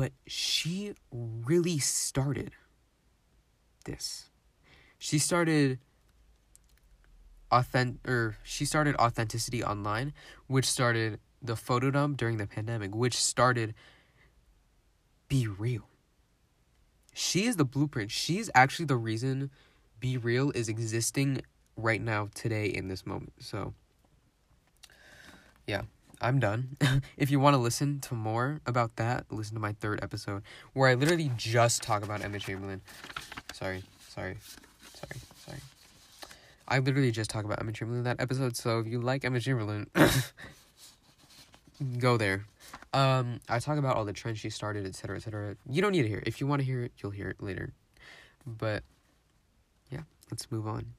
but 0.00 0.12
she 0.26 0.94
really 1.12 1.78
started 1.78 2.52
this. 3.84 4.29
She 5.00 5.18
started 5.18 5.78
authentic 7.50 8.06
or 8.06 8.36
she 8.44 8.66
started 8.66 8.94
authenticity 8.96 9.64
online, 9.64 10.12
which 10.46 10.66
started 10.66 11.18
the 11.42 11.56
photo 11.56 11.90
dump 11.90 12.18
during 12.18 12.36
the 12.36 12.46
pandemic, 12.46 12.94
which 12.94 13.16
started 13.16 13.74
be 15.28 15.46
real. 15.46 15.88
She 17.14 17.46
is 17.46 17.56
the 17.56 17.64
blueprint. 17.64 18.10
She's 18.10 18.50
actually 18.54 18.84
the 18.84 18.96
reason 18.96 19.50
Be 20.00 20.18
Real 20.18 20.50
is 20.50 20.68
existing 20.68 21.40
right 21.76 22.02
now 22.02 22.28
today 22.34 22.66
in 22.66 22.88
this 22.88 23.06
moment. 23.06 23.32
So 23.38 23.72
yeah. 25.66 25.82
I'm 26.20 26.38
done. 26.38 26.76
if 27.16 27.30
you 27.30 27.40
want 27.40 27.54
to 27.54 27.58
listen 27.58 28.00
to 28.00 28.14
more 28.14 28.60
about 28.66 28.96
that, 28.96 29.24
listen 29.30 29.54
to 29.54 29.60
my 29.60 29.72
third 29.72 30.00
episode 30.02 30.42
where 30.74 30.90
I 30.90 30.92
literally 30.92 31.30
just 31.38 31.82
talk 31.82 32.04
about 32.04 32.22
Emma 32.22 32.38
Chamberlain. 32.38 32.82
Sorry, 33.54 33.82
sorry, 34.10 34.36
sorry, 35.00 35.20
sorry. 35.46 35.58
I 36.68 36.78
literally 36.78 37.10
just 37.10 37.30
talked 37.30 37.44
about 37.44 37.60
Emma 37.60 37.72
Chamberlain 37.72 38.00
in 38.00 38.04
that 38.04 38.20
episode, 38.20 38.56
so 38.56 38.78
if 38.78 38.86
you 38.86 39.00
like 39.00 39.24
Emma 39.24 39.40
Chamberlain, 39.40 39.88
go 41.98 42.16
there. 42.16 42.44
Um, 42.92 43.40
I 43.48 43.58
talk 43.58 43.78
about 43.78 43.96
all 43.96 44.04
the 44.04 44.12
trends 44.12 44.38
she 44.38 44.50
started, 44.50 44.86
etc., 44.86 45.16
etc. 45.16 45.56
You 45.68 45.82
don't 45.82 45.92
need 45.92 46.02
to 46.02 46.08
hear 46.08 46.18
it. 46.18 46.26
If 46.26 46.40
you 46.40 46.46
want 46.46 46.60
to 46.60 46.66
hear 46.66 46.82
it, 46.82 46.92
you'll 47.02 47.12
hear 47.12 47.28
it 47.28 47.42
later. 47.42 47.72
But 48.46 48.82
yeah, 49.90 50.02
let's 50.30 50.50
move 50.50 50.66
on. 50.66 50.94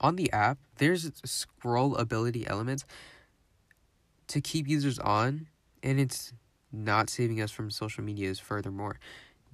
On 0.00 0.16
the 0.16 0.30
app, 0.32 0.58
there's 0.76 1.10
scroll 1.24 1.96
ability 1.96 2.46
elements 2.46 2.84
to 4.28 4.40
keep 4.40 4.68
users 4.68 4.98
on 4.98 5.46
and 5.82 6.00
it's 6.00 6.32
not 6.72 7.08
saving 7.08 7.40
us 7.40 7.50
from 7.50 7.70
social 7.70 8.04
medias 8.04 8.38
furthermore. 8.38 8.98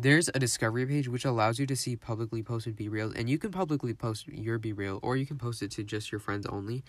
There's 0.02 0.28
a 0.34 0.40
discovery 0.40 0.84
page 0.84 1.06
which 1.08 1.24
allows 1.24 1.60
you 1.60 1.66
to 1.66 1.76
see 1.76 1.94
publicly 1.94 2.42
posted 2.42 2.74
be 2.74 2.88
reels 2.88 3.14
and 3.14 3.30
you 3.30 3.38
can 3.38 3.52
publicly 3.52 3.94
post 3.94 4.26
your 4.26 4.58
be 4.58 4.72
real 4.72 4.98
or 5.00 5.16
you 5.16 5.24
can 5.24 5.38
post 5.38 5.62
it 5.62 5.70
to 5.72 5.84
just 5.84 6.10
your 6.10 6.18
friends 6.18 6.44
only. 6.46 6.82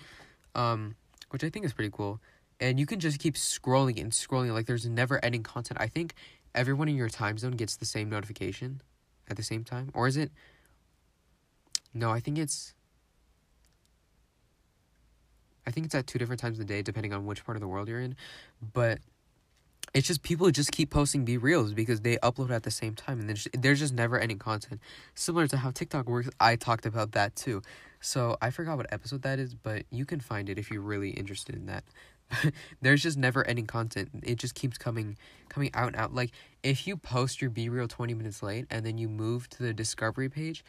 Um, 0.55 0.95
which 1.29 1.43
I 1.43 1.49
think 1.49 1.63
is 1.63 1.73
pretty 1.73 1.91
cool. 1.93 2.19
And 2.59 2.79
you 2.79 2.87
can 2.87 2.99
just 2.99 3.19
keep 3.19 3.35
scrolling 3.35 4.01
and 4.01 4.11
scrolling 4.11 4.51
like 4.51 4.65
there's 4.65 4.87
never 4.87 5.23
ending 5.23 5.43
content. 5.43 5.79
I 5.79 5.85
think 5.85 6.15
everyone 6.55 6.89
in 6.89 6.95
your 6.95 7.07
time 7.07 7.37
zone 7.37 7.51
gets 7.51 7.75
the 7.75 7.85
same 7.85 8.09
notification 8.09 8.81
at 9.29 9.37
the 9.37 9.43
same 9.43 9.63
time. 9.63 9.91
Or 9.93 10.07
is 10.07 10.17
it 10.17 10.31
No, 11.93 12.09
I 12.09 12.19
think 12.19 12.39
it's 12.39 12.73
I 15.67 15.71
think 15.71 15.85
it's 15.85 15.93
at 15.93 16.07
two 16.07 16.17
different 16.17 16.41
times 16.41 16.59
of 16.59 16.65
the 16.65 16.73
day, 16.73 16.81
depending 16.81 17.13
on 17.13 17.27
which 17.27 17.45
part 17.45 17.57
of 17.57 17.61
the 17.61 17.67
world 17.67 17.87
you're 17.87 18.01
in. 18.01 18.15
But 18.73 19.01
it's 19.93 20.07
just 20.07 20.23
people 20.23 20.49
just 20.49 20.71
keep 20.71 20.89
posting 20.89 21.23
be 21.23 21.37
reals 21.37 21.73
because 21.73 22.01
they 22.01 22.17
upload 22.17 22.49
at 22.51 22.63
the 22.63 22.71
same 22.71 22.95
time 22.95 23.19
and 23.19 23.29
there's, 23.29 23.47
there's 23.53 23.79
just 23.79 23.93
never 23.93 24.19
ending 24.19 24.39
content. 24.39 24.81
Similar 25.13 25.47
to 25.47 25.57
how 25.57 25.71
TikTok 25.71 26.07
works, 26.07 26.29
I 26.39 26.55
talked 26.55 26.85
about 26.85 27.11
that 27.11 27.35
too. 27.35 27.61
So 27.99 28.37
I 28.41 28.49
forgot 28.49 28.77
what 28.77 28.91
episode 28.91 29.21
that 29.21 29.39
is, 29.39 29.53
but 29.53 29.83
you 29.91 30.05
can 30.05 30.19
find 30.19 30.49
it 30.49 30.57
if 30.57 30.71
you're 30.71 30.81
really 30.81 31.11
interested 31.11 31.55
in 31.55 31.67
that. 31.67 31.83
there's 32.81 33.03
just 33.03 33.17
never 33.17 33.45
ending 33.47 33.67
content. 33.67 34.09
It 34.23 34.39
just 34.39 34.55
keeps 34.55 34.77
coming 34.77 35.17
coming 35.49 35.69
out 35.73 35.87
and 35.87 35.95
out. 35.95 36.13
Like 36.13 36.31
if 36.63 36.87
you 36.87 36.97
post 36.97 37.41
your 37.41 37.49
be 37.51 37.69
real 37.69 37.87
20 37.87 38.13
minutes 38.13 38.41
late 38.41 38.65
and 38.69 38.85
then 38.85 38.97
you 38.97 39.07
move 39.07 39.49
to 39.51 39.63
the 39.63 39.73
discovery 39.73 40.29
page, 40.29 40.65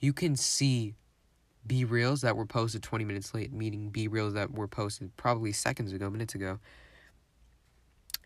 you 0.00 0.12
can 0.12 0.36
see 0.36 0.94
be 1.66 1.84
reels 1.84 2.22
that 2.22 2.36
were 2.36 2.46
posted 2.46 2.82
20 2.82 3.04
minutes 3.04 3.34
late, 3.34 3.52
meaning 3.52 3.90
be 3.90 4.08
reels 4.08 4.34
that 4.34 4.52
were 4.52 4.68
posted 4.68 5.16
probably 5.16 5.52
seconds 5.52 5.92
ago, 5.92 6.08
minutes 6.10 6.34
ago. 6.34 6.58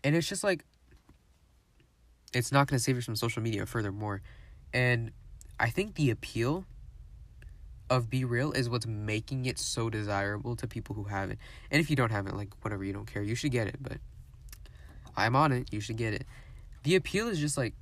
And 0.03 0.15
it's 0.15 0.27
just 0.27 0.43
like, 0.43 0.65
it's 2.33 2.51
not 2.51 2.67
going 2.67 2.77
to 2.77 2.83
save 2.83 2.97
us 2.97 3.05
from 3.05 3.15
social 3.15 3.41
media, 3.41 3.65
furthermore. 3.65 4.21
And 4.73 5.11
I 5.59 5.69
think 5.69 5.95
the 5.95 6.09
appeal 6.09 6.65
of 7.89 8.09
Be 8.09 8.25
Real 8.25 8.51
is 8.51 8.69
what's 8.69 8.87
making 8.87 9.45
it 9.45 9.59
so 9.59 9.89
desirable 9.89 10.55
to 10.55 10.67
people 10.67 10.95
who 10.95 11.03
have 11.05 11.29
it. 11.29 11.37
And 11.69 11.79
if 11.79 11.89
you 11.89 11.95
don't 11.95 12.11
have 12.11 12.27
it, 12.27 12.35
like 12.35 12.49
whatever, 12.63 12.83
you 12.83 12.93
don't 12.93 13.05
care. 13.05 13.21
You 13.21 13.35
should 13.35 13.51
get 13.51 13.67
it, 13.67 13.75
but 13.79 13.97
I'm 15.15 15.35
on 15.35 15.51
it. 15.51 15.71
You 15.71 15.79
should 15.79 15.97
get 15.97 16.13
it. 16.13 16.25
The 16.83 16.95
appeal 16.95 17.27
is 17.27 17.39
just 17.39 17.57
like 17.57 17.75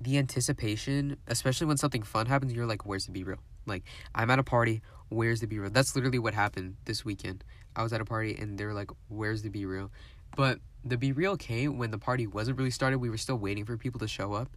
the 0.00 0.18
anticipation, 0.18 1.16
especially 1.26 1.66
when 1.66 1.76
something 1.76 2.02
fun 2.02 2.26
happens, 2.26 2.52
you're 2.52 2.66
like, 2.66 2.86
where's 2.86 3.06
the 3.06 3.12
Be 3.12 3.24
Real? 3.24 3.38
Like, 3.66 3.84
I'm 4.14 4.30
at 4.30 4.38
a 4.38 4.42
party, 4.42 4.82
where's 5.08 5.40
the 5.40 5.46
Be 5.46 5.58
Real? 5.58 5.70
That's 5.70 5.94
literally 5.94 6.18
what 6.18 6.34
happened 6.34 6.76
this 6.84 7.04
weekend. 7.04 7.44
I 7.74 7.82
was 7.82 7.92
at 7.92 8.00
a 8.00 8.04
party 8.04 8.36
and 8.38 8.58
they're 8.58 8.74
like, 8.74 8.90
where's 9.08 9.42
the 9.42 9.48
Be 9.48 9.64
Real? 9.64 9.90
But 10.36 10.58
the 10.84 10.96
Be 10.96 11.12
Real 11.12 11.36
came 11.36 11.78
when 11.78 11.90
the 11.90 11.98
party 11.98 12.26
wasn't 12.26 12.58
really 12.58 12.70
started. 12.70 12.98
We 12.98 13.10
were 13.10 13.18
still 13.18 13.36
waiting 13.36 13.64
for 13.64 13.76
people 13.76 14.00
to 14.00 14.08
show 14.08 14.32
up. 14.32 14.48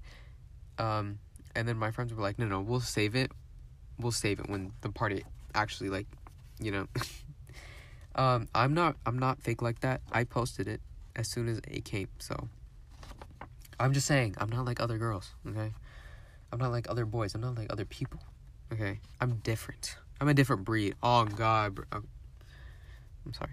Um, 0.78 1.20
and 1.56 1.68
then 1.68 1.78
my 1.78 1.92
friends 1.92 2.14
were 2.14 2.22
like, 2.22 2.40
no, 2.40 2.46
no, 2.46 2.62
we'll 2.62 2.80
save 2.80 3.16
it. 3.16 3.32
We'll 4.00 4.12
save 4.12 4.40
it 4.40 4.50
when 4.50 4.72
the 4.82 4.90
party 4.90 5.24
actually, 5.54 5.90
like, 5.90 6.08
you 6.60 6.72
know. 6.72 6.88
um, 8.16 8.48
I'm 8.54 8.74
not, 8.74 8.98
I'm 9.06 9.20
not 9.20 9.42
fake 9.42 9.62
like 9.62 9.80
that. 9.82 10.02
I 10.12 10.24
posted 10.24 10.68
it 10.68 10.82
as 11.16 11.30
soon 11.30 11.48
as 11.48 11.60
it 11.68 11.86
came, 11.86 12.10
so. 12.20 12.50
I'm 13.80 13.94
just 13.94 14.08
saying, 14.08 14.36
I'm 14.38 14.50
not 14.50 14.66
like 14.66 14.80
other 14.80 14.98
girls, 14.98 15.34
okay? 15.48 15.72
I'm 16.52 16.60
not 16.60 16.72
like 16.72 16.90
other 16.90 17.06
boys. 17.06 17.36
I'm 17.36 17.42
not 17.42 17.56
like 17.58 17.72
other 17.72 17.86
people, 17.86 18.22
okay? 18.72 19.00
I'm 19.20 19.36
different. 19.44 19.98
I'm 20.20 20.30
a 20.30 20.34
different 20.34 20.64
breed. 20.64 20.96
Oh, 21.04 21.26
God. 21.26 21.76
Bro. 21.76 21.86
I'm 21.92 23.34
sorry. 23.34 23.52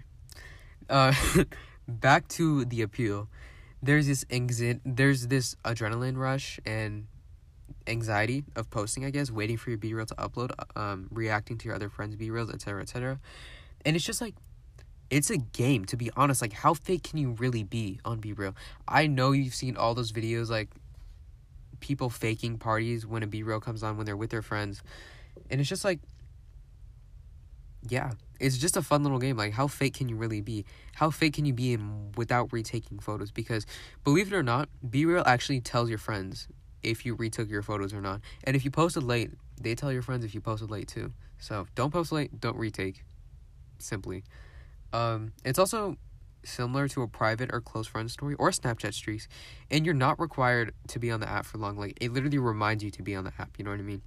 Uh, 0.89 1.13
back 1.87 2.27
to 2.29 2.65
the 2.65 2.81
appeal. 2.81 3.29
There's 3.81 4.07
this 4.07 4.23
anxi- 4.25 4.79
there's 4.85 5.27
this 5.27 5.55
adrenaline 5.65 6.17
rush 6.17 6.59
and 6.65 7.07
anxiety 7.87 8.43
of 8.55 8.69
posting, 8.69 9.03
I 9.05 9.09
guess, 9.09 9.29
waiting 9.29 9.57
for 9.57 9.69
your 9.69 9.77
B 9.77 9.93
reel 9.93 10.05
to 10.05 10.15
upload, 10.15 10.51
um, 10.77 11.07
reacting 11.11 11.57
to 11.59 11.65
your 11.65 11.75
other 11.75 11.89
friends' 11.89 12.15
B 12.15 12.29
reels, 12.29 12.49
etc., 12.49 12.81
etc. 12.81 13.19
And 13.85 13.95
it's 13.95 14.05
just 14.05 14.21
like 14.21 14.35
it's 15.09 15.29
a 15.29 15.37
game 15.37 15.85
to 15.85 15.95
be 15.95 16.09
honest 16.17 16.41
like 16.41 16.53
how 16.53 16.73
fake 16.73 17.03
can 17.03 17.19
you 17.19 17.31
really 17.31 17.63
be 17.63 17.99
on 18.03 18.19
be 18.19 18.33
real 18.33 18.55
i 18.87 19.05
know 19.05 19.31
you've 19.31 19.53
seen 19.53 19.77
all 19.77 19.93
those 19.93 20.11
videos 20.11 20.49
like 20.49 20.69
people 21.79 22.09
faking 22.09 22.57
parties 22.57 23.05
when 23.05 23.21
a 23.21 23.27
be 23.27 23.43
real 23.43 23.59
comes 23.59 23.83
on 23.83 23.95
when 23.95 24.05
they're 24.07 24.17
with 24.17 24.31
their 24.31 24.41
friends 24.41 24.81
and 25.51 25.61
it's 25.61 25.69
just 25.69 25.83
like 25.85 25.99
yeah 27.89 28.11
it's 28.39 28.57
just 28.57 28.77
a 28.77 28.81
fun 28.81 29.03
little 29.03 29.19
game 29.19 29.37
like 29.37 29.53
how 29.53 29.67
fake 29.67 29.93
can 29.93 30.09
you 30.09 30.15
really 30.15 30.41
be 30.41 30.65
how 30.95 31.09
fake 31.09 31.33
can 31.33 31.45
you 31.45 31.53
be 31.53 31.73
in 31.73 32.11
without 32.15 32.51
retaking 32.51 32.99
photos 32.99 33.31
because 33.31 33.65
believe 34.03 34.31
it 34.31 34.35
or 34.35 34.43
not 34.43 34.69
be 34.89 35.05
real 35.05 35.23
actually 35.25 35.59
tells 35.59 35.89
your 35.89 35.97
friends 35.97 36.47
if 36.81 37.05
you 37.05 37.13
retook 37.15 37.49
your 37.49 37.61
photos 37.61 37.93
or 37.93 38.01
not 38.01 38.21
and 38.43 38.55
if 38.55 38.65
you 38.65 38.71
posted 38.71 39.03
late 39.03 39.31
they 39.59 39.75
tell 39.75 39.91
your 39.91 40.01
friends 40.01 40.23
if 40.25 40.33
you 40.33 40.41
posted 40.41 40.69
late 40.69 40.87
too 40.87 41.11
so 41.39 41.67
don't 41.75 41.91
post 41.91 42.11
late 42.11 42.39
don't 42.39 42.57
retake 42.57 43.03
simply 43.79 44.23
um, 44.93 45.33
it's 45.43 45.57
also 45.57 45.97
similar 46.45 46.87
to 46.89 47.01
a 47.01 47.07
private 47.07 47.49
or 47.51 47.61
close 47.61 47.87
friend 47.87 48.09
story 48.09 48.35
or 48.35 48.51
Snapchat 48.51 48.93
streaks, 48.93 49.27
and 49.71 49.85
you're 49.85 49.95
not 49.95 50.19
required 50.19 50.73
to 50.89 50.99
be 50.99 51.11
on 51.11 51.19
the 51.19 51.27
app 51.27 51.45
for 51.45 51.57
long. 51.57 51.77
Like 51.77 51.97
it 51.99 52.13
literally 52.13 52.37
reminds 52.37 52.83
you 52.83 52.91
to 52.91 53.01
be 53.01 53.15
on 53.15 53.23
the 53.23 53.33
app. 53.39 53.57
You 53.57 53.65
know 53.65 53.71
what 53.71 53.79
I 53.79 53.83
mean? 53.83 54.01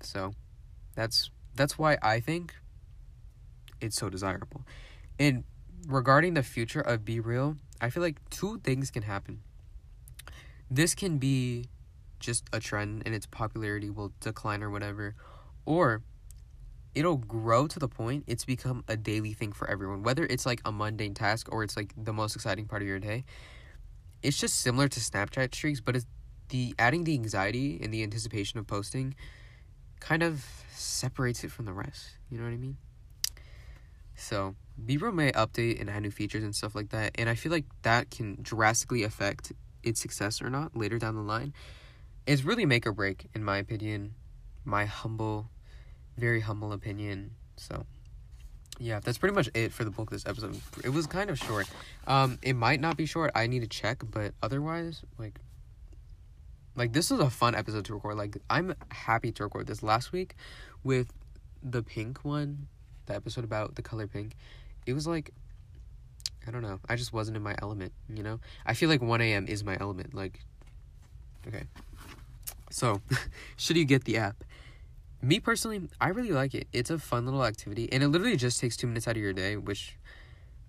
So, 0.00 0.32
that's 0.94 1.30
that's 1.58 1.78
why 1.78 1.98
I 2.00 2.20
think 2.20 2.54
it's 3.80 3.96
so 3.96 4.08
desirable. 4.08 4.62
And 5.18 5.44
regarding 5.86 6.34
the 6.34 6.42
future 6.42 6.80
of 6.80 7.04
Be 7.04 7.20
Real, 7.20 7.56
I 7.80 7.90
feel 7.90 8.02
like 8.02 8.16
two 8.30 8.58
things 8.60 8.90
can 8.90 9.02
happen. 9.02 9.40
This 10.70 10.94
can 10.94 11.18
be 11.18 11.66
just 12.20 12.44
a 12.52 12.60
trend 12.60 13.02
and 13.04 13.14
its 13.14 13.26
popularity 13.26 13.90
will 13.90 14.12
decline 14.20 14.62
or 14.62 14.70
whatever, 14.70 15.14
or 15.66 16.02
it'll 16.94 17.16
grow 17.16 17.66
to 17.66 17.78
the 17.78 17.88
point 17.88 18.24
it's 18.26 18.44
become 18.44 18.82
a 18.88 18.96
daily 18.96 19.32
thing 19.32 19.52
for 19.52 19.70
everyone 19.70 20.02
whether 20.02 20.24
it's 20.24 20.46
like 20.46 20.60
a 20.64 20.72
mundane 20.72 21.14
task 21.14 21.46
or 21.52 21.62
it's 21.62 21.76
like 21.76 21.92
the 21.96 22.12
most 22.12 22.34
exciting 22.34 22.66
part 22.66 22.82
of 22.82 22.88
your 22.88 22.98
day 22.98 23.22
it's 24.22 24.38
just 24.38 24.58
similar 24.58 24.88
to 24.88 24.98
snapchat 24.98 25.54
streaks 25.54 25.80
but 25.80 25.94
it's 25.94 26.06
the 26.48 26.74
adding 26.78 27.04
the 27.04 27.12
anxiety 27.12 27.78
and 27.82 27.92
the 27.92 28.02
anticipation 28.02 28.58
of 28.58 28.66
posting 28.66 29.14
kind 30.00 30.22
of 30.22 30.44
separates 30.70 31.44
it 31.44 31.50
from 31.50 31.64
the 31.64 31.72
rest 31.72 32.10
you 32.30 32.38
know 32.38 32.44
what 32.44 32.52
i 32.52 32.56
mean 32.56 32.76
so 34.14 34.54
BeReal 34.84 35.14
may 35.14 35.30
update 35.32 35.80
and 35.80 35.88
add 35.88 36.02
new 36.02 36.10
features 36.10 36.42
and 36.42 36.54
stuff 36.54 36.74
like 36.74 36.90
that 36.90 37.12
and 37.16 37.28
i 37.28 37.34
feel 37.34 37.52
like 37.52 37.64
that 37.82 38.10
can 38.10 38.38
drastically 38.40 39.02
affect 39.02 39.52
its 39.82 40.00
success 40.00 40.42
or 40.42 40.50
not 40.50 40.76
later 40.76 40.98
down 40.98 41.14
the 41.14 41.22
line 41.22 41.52
it's 42.26 42.44
really 42.44 42.66
make 42.66 42.86
or 42.86 42.92
break 42.92 43.26
in 43.34 43.44
my 43.44 43.58
opinion 43.58 44.14
my 44.64 44.84
humble 44.84 45.50
very 46.18 46.40
humble 46.40 46.72
opinion. 46.72 47.30
So, 47.56 47.86
yeah, 48.78 49.00
that's 49.00 49.18
pretty 49.18 49.34
much 49.34 49.48
it 49.54 49.72
for 49.72 49.84
the 49.84 49.90
bulk 49.90 50.10
of 50.10 50.12
this 50.12 50.26
episode. 50.26 50.60
It 50.84 50.90
was 50.90 51.06
kind 51.06 51.30
of 51.30 51.38
short. 51.38 51.68
Um, 52.06 52.38
it 52.42 52.54
might 52.54 52.80
not 52.80 52.96
be 52.96 53.06
short. 53.06 53.30
I 53.34 53.46
need 53.46 53.60
to 53.60 53.68
check, 53.68 54.02
but 54.10 54.34
otherwise, 54.42 55.02
like, 55.18 55.38
like 56.78 56.92
this 56.92 57.10
was 57.10 57.20
a 57.20 57.30
fun 57.30 57.54
episode 57.54 57.84
to 57.86 57.94
record. 57.94 58.16
Like, 58.16 58.38
I'm 58.48 58.74
happy 58.90 59.32
to 59.32 59.44
record 59.44 59.66
this. 59.66 59.82
Last 59.82 60.12
week, 60.12 60.34
with 60.84 61.12
the 61.62 61.82
pink 61.82 62.24
one, 62.24 62.68
the 63.06 63.14
episode 63.14 63.44
about 63.44 63.74
the 63.74 63.82
color 63.82 64.06
pink, 64.06 64.34
it 64.86 64.92
was 64.92 65.06
like, 65.06 65.32
I 66.46 66.50
don't 66.50 66.62
know. 66.62 66.80
I 66.88 66.96
just 66.96 67.12
wasn't 67.12 67.36
in 67.36 67.42
my 67.42 67.54
element. 67.60 67.92
You 68.08 68.22
know, 68.22 68.40
I 68.64 68.74
feel 68.74 68.88
like 68.88 69.02
1 69.02 69.20
a.m. 69.20 69.46
is 69.46 69.62
my 69.64 69.76
element. 69.78 70.14
Like, 70.14 70.40
okay. 71.46 71.64
So, 72.70 73.02
should 73.56 73.76
you 73.76 73.84
get 73.84 74.04
the 74.04 74.16
app? 74.18 74.44
me 75.20 75.40
personally, 75.40 75.88
I 76.00 76.08
really 76.08 76.30
like 76.30 76.54
it. 76.54 76.68
It's 76.72 76.90
a 76.90 76.98
fun 76.98 77.24
little 77.24 77.44
activity, 77.44 77.88
and 77.92 78.02
it 78.02 78.08
literally 78.08 78.36
just 78.36 78.60
takes 78.60 78.76
two 78.76 78.86
minutes 78.86 79.08
out 79.08 79.16
of 79.16 79.22
your 79.22 79.32
day, 79.32 79.56
which 79.56 79.96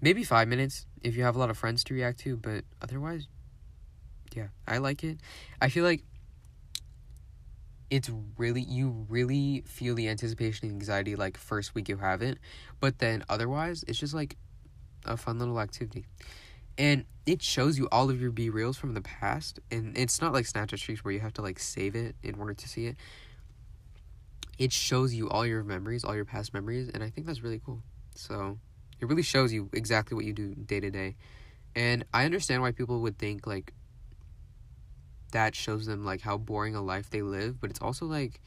maybe 0.02 0.24
five 0.24 0.48
minutes 0.48 0.86
if 1.04 1.16
you 1.16 1.24
have 1.24 1.36
a 1.36 1.40
lot 1.40 1.50
of 1.50 1.58
friends 1.58 1.84
to 1.86 1.94
react 1.94 2.20
to, 2.22 2.36
but 2.36 2.64
otherwise, 2.82 3.28
yeah, 4.36 4.48
I 4.68 4.78
like 4.78 5.04
it. 5.04 5.20
I 5.62 5.70
feel 5.70 5.84
like 5.84 6.04
it's 7.90 8.10
really 8.38 8.62
you 8.62 9.06
really 9.10 9.64
feel 9.66 9.96
the 9.96 10.08
anticipation 10.10 10.68
and 10.68 10.76
anxiety 10.76 11.16
like 11.16 11.38
first 11.38 11.74
week 11.74 11.90
you 11.90 11.98
have 11.98 12.22
it, 12.22 12.38
but 12.80 13.00
then 13.00 13.24
otherwise, 13.30 13.84
it's 13.88 14.00
just 14.00 14.14
like 14.14 14.38
a 15.06 15.18
fun 15.18 15.40
little 15.40 15.60
activity. 15.60 16.06
And 16.78 17.06
it 17.26 17.42
shows 17.42 17.78
you 17.78 17.90
all 17.92 18.10
of 18.10 18.22
your 18.22 18.32
be 18.32 18.50
reals 18.50 18.78
from 18.78 18.94
the 18.94 19.02
past, 19.02 19.60
and 19.72 19.98
it's 19.98 20.22
not 20.22 20.34
like 20.34 20.46
Snapchat 20.46 20.80
streaks 20.80 21.04
where 21.04 21.14
you 21.14 21.20
have 21.20 21.34
to 21.34 21.42
like 21.42 21.60
save 21.60 21.96
it 21.96 22.16
in 22.24 22.36
order 22.40 22.54
to 22.54 22.70
see 22.70 22.86
it 22.86 22.96
it 24.60 24.74
shows 24.74 25.14
you 25.14 25.30
all 25.30 25.46
your 25.46 25.64
memories, 25.64 26.04
all 26.04 26.14
your 26.14 26.26
past 26.26 26.54
memories, 26.54 26.90
and 26.94 27.02
I 27.02 27.10
think 27.10 27.26
that's 27.26 27.42
really 27.42 27.62
cool. 27.66 27.82
So 28.14 28.60
it 29.00 29.08
really 29.08 29.24
shows 29.24 29.54
you 29.54 29.70
exactly 29.72 30.16
what 30.16 30.26
you 30.26 30.34
do 30.34 30.54
day 30.54 30.82
to 30.82 30.92
day. 30.92 31.16
And 31.76 32.04
I 32.14 32.26
understand 32.26 32.62
why 32.62 32.74
people 32.74 33.00
would 33.00 33.18
think 33.18 33.48
like 33.48 33.74
that 35.32 35.56
shows 35.56 35.86
them 35.86 36.06
like 36.06 36.22
how 36.22 36.38
boring 36.38 36.76
a 36.76 36.82
life 36.82 37.10
they 37.10 37.22
live, 37.22 37.60
but 37.60 37.70
it's 37.70 37.82
also 37.82 38.06
like 38.06 38.40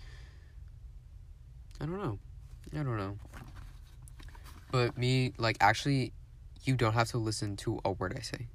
I 1.81 1.87
don't 1.87 2.01
know. 2.01 2.19
I 2.73 2.83
don't 2.83 2.97
know. 2.97 3.19
But 4.71 4.97
me 4.97 5.35
like 5.37 5.57
actually 5.61 6.13
you 6.65 6.77
don't 6.77 6.95
have 6.95 7.09
to 7.09 7.19
listen 7.19 7.57
to 7.57 7.81
a 7.85 7.91
word 7.91 8.15
I 8.17 8.23
say. 8.23 8.47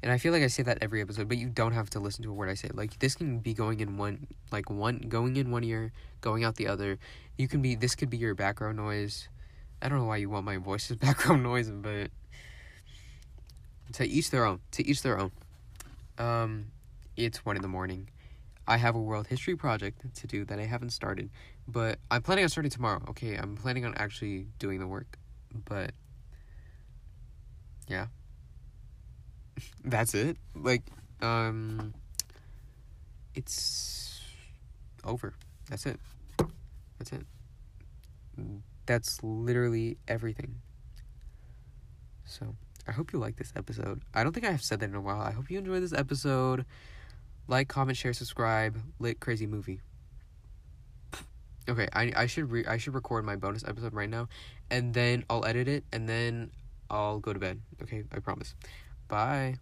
And 0.00 0.12
I 0.12 0.18
feel 0.18 0.32
like 0.32 0.44
I 0.44 0.46
say 0.46 0.62
that 0.62 0.78
every 0.80 1.00
episode, 1.00 1.28
but 1.28 1.38
you 1.38 1.48
don't 1.48 1.72
have 1.72 1.90
to 1.90 1.98
listen 1.98 2.22
to 2.22 2.30
a 2.30 2.32
word 2.32 2.48
I 2.48 2.54
say. 2.54 2.70
Like 2.72 2.98
this 3.00 3.16
can 3.16 3.40
be 3.40 3.52
going 3.52 3.80
in 3.80 3.96
one 3.96 4.28
like 4.52 4.70
one 4.70 5.00
going 5.08 5.36
in 5.36 5.50
one 5.50 5.64
ear, 5.64 5.92
going 6.20 6.44
out 6.44 6.56
the 6.56 6.68
other. 6.68 6.98
You 7.36 7.48
can 7.48 7.62
be 7.62 7.74
this 7.74 7.94
could 7.94 8.10
be 8.10 8.16
your 8.16 8.34
background 8.34 8.76
noise. 8.76 9.28
I 9.82 9.88
don't 9.88 9.98
know 9.98 10.04
why 10.04 10.16
you 10.18 10.30
want 10.30 10.44
my 10.44 10.56
voice 10.56 10.90
as 10.90 10.96
background 10.98 11.42
noise, 11.42 11.70
but 11.70 12.10
to 13.94 14.06
each 14.06 14.30
their 14.30 14.44
own. 14.44 14.60
To 14.72 14.86
each 14.86 15.02
their 15.02 15.18
own. 15.18 15.32
Um 16.16 16.66
it's 17.24 17.44
one 17.44 17.56
in 17.56 17.62
the 17.62 17.68
morning. 17.68 18.08
I 18.66 18.76
have 18.76 18.94
a 18.94 19.00
world 19.00 19.26
history 19.26 19.56
project 19.56 20.14
to 20.14 20.26
do 20.26 20.44
that 20.44 20.58
I 20.58 20.64
haven't 20.64 20.90
started, 20.90 21.30
but 21.66 21.98
I'm 22.10 22.22
planning 22.22 22.44
on 22.44 22.50
starting 22.50 22.70
tomorrow. 22.70 23.02
Okay, 23.10 23.34
I'm 23.36 23.56
planning 23.56 23.84
on 23.84 23.94
actually 23.96 24.46
doing 24.58 24.78
the 24.78 24.86
work. 24.86 25.18
But 25.64 25.92
yeah 27.88 28.06
that's 29.84 30.14
it. 30.14 30.36
Like, 30.54 30.82
um, 31.20 31.94
it's 33.34 34.20
over. 35.04 35.34
That's 35.68 35.86
it. 35.86 36.00
That's 36.98 37.12
it. 37.12 37.26
That's 38.86 39.22
literally 39.22 39.98
everything. 40.06 40.56
So, 42.24 42.54
I 42.86 42.92
hope 42.92 43.12
you 43.12 43.18
like 43.18 43.36
this 43.36 43.52
episode. 43.56 44.02
I 44.14 44.22
don't 44.22 44.32
think 44.32 44.46
I 44.46 44.50
have 44.50 44.62
said 44.62 44.80
that 44.80 44.88
in 44.88 44.94
a 44.94 45.00
while. 45.00 45.20
I 45.20 45.32
hope 45.32 45.50
you 45.50 45.58
enjoy 45.58 45.80
this 45.80 45.92
episode. 45.92 46.64
Like, 47.48 47.68
comment, 47.68 47.96
share, 47.96 48.12
subscribe. 48.12 48.78
Lit 48.98 49.20
crazy 49.20 49.46
movie. 49.46 49.80
Okay, 51.68 51.88
I 51.92 52.12
I 52.16 52.26
should 52.26 52.50
re- 52.50 52.66
I 52.66 52.78
should 52.78 52.94
record 52.94 53.24
my 53.24 53.36
bonus 53.36 53.64
episode 53.66 53.92
right 53.92 54.08
now, 54.08 54.28
and 54.70 54.94
then 54.94 55.24
I'll 55.28 55.44
edit 55.44 55.68
it, 55.68 55.84
and 55.92 56.08
then 56.08 56.50
I'll 56.88 57.18
go 57.18 57.32
to 57.32 57.38
bed. 57.38 57.60
Okay, 57.82 58.04
I 58.12 58.20
promise. 58.20 58.54
Bye. 59.08 59.56